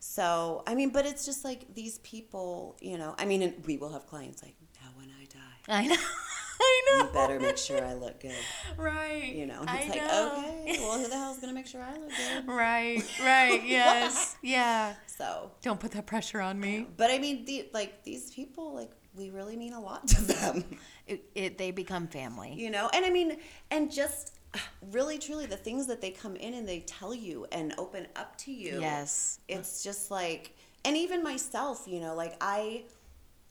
[0.00, 3.76] So, I mean, but it's just like these people, you know, I mean, and we
[3.76, 5.96] will have clients like, now when I die, I know.
[6.60, 7.04] I know.
[7.06, 8.34] you better make sure I look good,
[8.76, 9.32] Right.
[9.34, 9.60] you know?
[9.60, 10.44] And I it's like, know.
[10.64, 12.46] okay, well, who the hell's going to make sure I look good?
[12.46, 14.94] Right, right, yes, yeah.
[15.06, 16.86] So, Don't put that pressure on me.
[16.96, 20.64] but I mean, the, like, these people, like, we really mean a lot to them,
[21.06, 22.52] It, it, they become family.
[22.54, 22.88] you know?
[22.94, 23.38] And I mean,
[23.70, 24.38] and just
[24.92, 28.36] really, truly, the things that they come in and they tell you and open up
[28.38, 28.80] to you.
[28.80, 29.38] Yes.
[29.48, 32.82] it's just like and even myself you know like i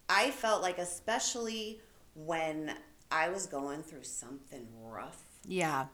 [0.09, 1.79] i felt like especially
[2.15, 2.73] when
[3.11, 5.87] i was going through something rough Yeah.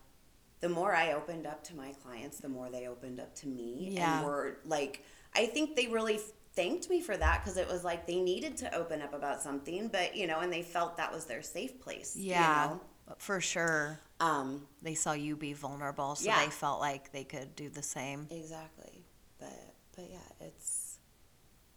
[0.61, 3.89] the more i opened up to my clients the more they opened up to me
[3.91, 4.17] Yeah.
[4.17, 5.03] and were like
[5.33, 6.19] i think they really
[6.53, 9.87] thanked me for that because it was like they needed to open up about something
[9.89, 12.69] but you know and they felt that was their safe place you Yeah.
[12.71, 12.81] know?
[13.19, 13.99] For sure.
[14.19, 16.43] um They saw you be vulnerable, so Yeah.
[16.43, 18.27] they felt like they could do the same.
[18.31, 19.03] exactly
[19.39, 20.97] but but yeah it's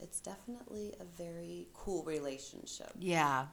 [0.00, 3.48] it's definitely a very cool relationship Yeah.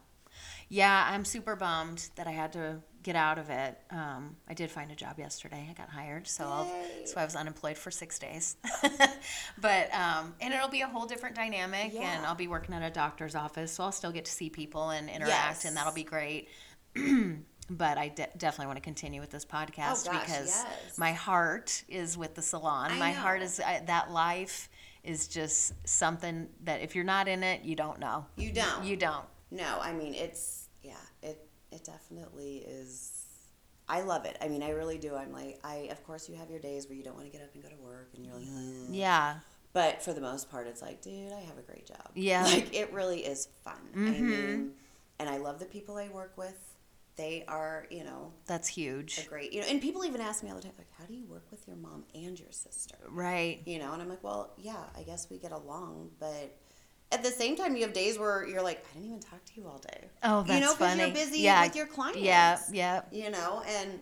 [0.70, 3.78] Yeah, I'm super bummed that I had to get out of it.
[3.92, 5.68] Um, I did find a job yesterday.
[5.70, 6.72] I got hired, so I'll,
[7.06, 8.58] so I was unemployed for six days.
[9.62, 12.90] but um, and it'll be a whole different dynamic, and I'll be working at a
[12.94, 15.66] doctor's office, so I'll still get to see people and interact, Yes.
[15.66, 16.48] and that'll be great.
[17.70, 20.98] but I de- definitely want to continue with this podcast Oh, gosh, because yes.
[20.98, 22.92] my heart is with the salon.
[22.92, 24.70] I my heart is I, that life
[25.04, 28.26] is just something that if you're not in it, you don't know.
[28.36, 28.84] You don't.
[28.84, 29.26] You don't.
[29.52, 30.94] No, I mean it's yeah,
[31.24, 33.12] it it definitely is.
[33.88, 34.36] I love it.
[34.42, 35.16] I mean, I really do.
[35.16, 37.44] I'm like, I of course you have your days where you don't want to get
[37.44, 38.46] up and go to work, and you're like.
[38.90, 39.36] Yeah.
[39.74, 42.10] but for the most part, it's like, dude, I have a great job.
[42.16, 42.44] Yeah.
[42.46, 43.78] like it really is fun.
[43.94, 44.22] I Mhm.
[44.22, 44.72] mean,
[45.20, 46.58] and I love the people I work with.
[47.18, 49.26] They are, you know, That's a huge.
[49.30, 51.26] great, you know, and people even ask me all the time, like, how do you
[51.28, 52.96] work with your mom and your sister?
[53.08, 53.62] Right.
[53.66, 56.58] you know and i'm like well yeah i guess we get along but
[57.16, 59.52] at the same time you have days where you're like i didn't even talk to
[59.56, 61.02] you all day Oh, that's you know funny.
[61.04, 61.64] you're busy yeah.
[61.66, 62.60] with your clients Yeah.
[62.72, 63.02] Yeah.
[63.12, 64.00] you know and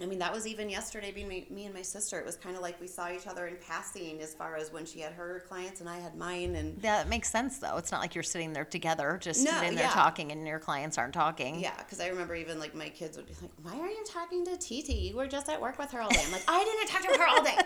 [0.00, 2.56] i mean that was even yesterday being me, me and my sister it was kind
[2.56, 5.44] of like we saw each other in passing as far as when she had her
[5.48, 7.76] clients and i had mine and That makes sense though.
[7.76, 9.90] It's not like you're sitting there together, just No, sitting there yeah.
[9.90, 11.60] talking, and your clients aren't talking.
[11.60, 14.44] yeah because i remember even like my kids would be like why are you talking
[14.46, 16.88] to tt you were just at work with her all day i'm like i didn't
[16.88, 17.58] talk to her all day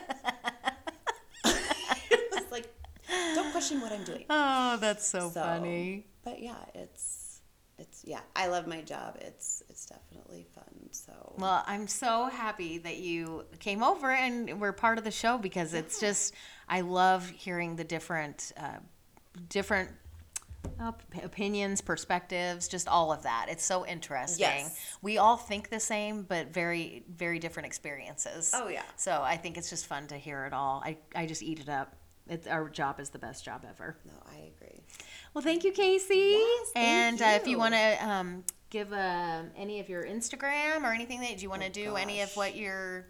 [2.32, 2.66] it's like
[3.70, 6.06] don't what i'm doing Oh, that's so, So, funny.
[6.24, 7.40] But yeah, it's
[7.78, 9.18] it's yeah, I love my job.
[9.20, 10.64] It's it's definitely fun.
[10.90, 15.36] So Well, I'm so happy that you came over and were part of the show
[15.38, 16.34] because it's just
[16.68, 18.78] I love hearing the different uh,
[19.50, 19.90] different
[20.80, 23.46] op- opinions, perspectives, just all of that.
[23.50, 24.40] It's so interesting.
[24.40, 24.80] Yes.
[25.02, 28.52] We all think the same, but very very different experiences.
[28.54, 28.82] Oh, yeah.
[28.96, 30.82] So I think it's just fun to hear it all.
[30.84, 31.94] I I just eat it up.
[32.28, 33.96] It's, our job is the best job ever.
[34.04, 34.82] no, I agree.
[35.32, 36.32] Well, thank you, Kasey.
[36.32, 37.58] Yes, and thank Uh, if you you.
[37.58, 41.62] want to um, give um any of your Instagram or anything that do you want
[41.62, 42.36] to Oh, do, any of gosh.
[42.36, 43.06] what your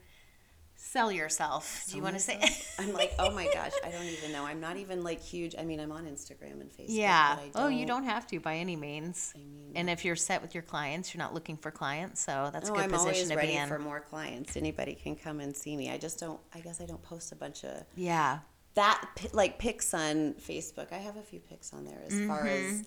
[0.79, 1.85] sell yourself?
[1.89, 2.39] Do you want to say?
[2.79, 4.45] I'm like, oh my gosh, I don't even know.
[4.45, 5.55] I'm not even like huge.
[5.59, 6.87] I mean, I'm on Instagram and Facebook.
[6.89, 7.39] yeah.
[7.55, 9.33] Oh, you don't have to by any means.
[9.35, 12.51] I mean, And if you're set with your clients, you're not looking for clients, so
[12.53, 13.67] that's a no, good I'm position to ready be in.
[13.69, 14.57] for more clients.
[14.57, 15.91] Anybody can come and see me.
[15.91, 16.41] I just don't.
[16.55, 18.41] I guess I don't post a bunch of yeah.
[18.77, 20.93] That like pics on Facebook.
[20.93, 22.85] I have a few pics on there as far as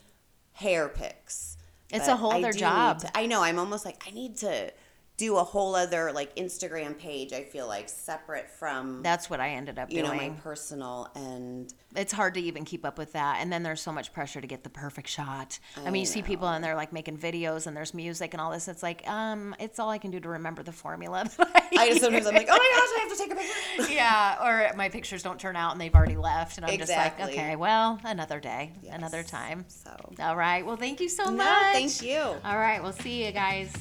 [0.54, 1.58] hair pics.
[1.90, 1.96] Mm-hmm.
[1.98, 3.00] It's a whole other job.
[3.02, 3.42] to- I know.
[3.44, 4.72] I'm almost like I need to
[5.20, 7.34] do a whole other like Instagram page.
[7.34, 9.98] I feel like separate from That's what I ended up doing.
[10.06, 10.34] you know doing.
[10.34, 13.92] my personal and it's hard to even keep up with that and then there's so
[13.92, 16.94] much pressure to get the perfect shot i, mean you see people and they're like
[16.94, 20.12] making videos and there's music and all this it's like um it's all i can
[20.12, 23.12] do to remember the formula I just sometimes I'm like, oh my gosh, I have
[23.12, 23.92] to take a picture.
[23.94, 24.38] yeah
[24.72, 27.26] or my pictures don't turn out and they've already left and i'm Exactly.
[27.26, 29.90] just like okay well another day another time So
[30.22, 32.20] all right well thank you so no, much thank you.
[32.20, 33.74] all right we'll see you guys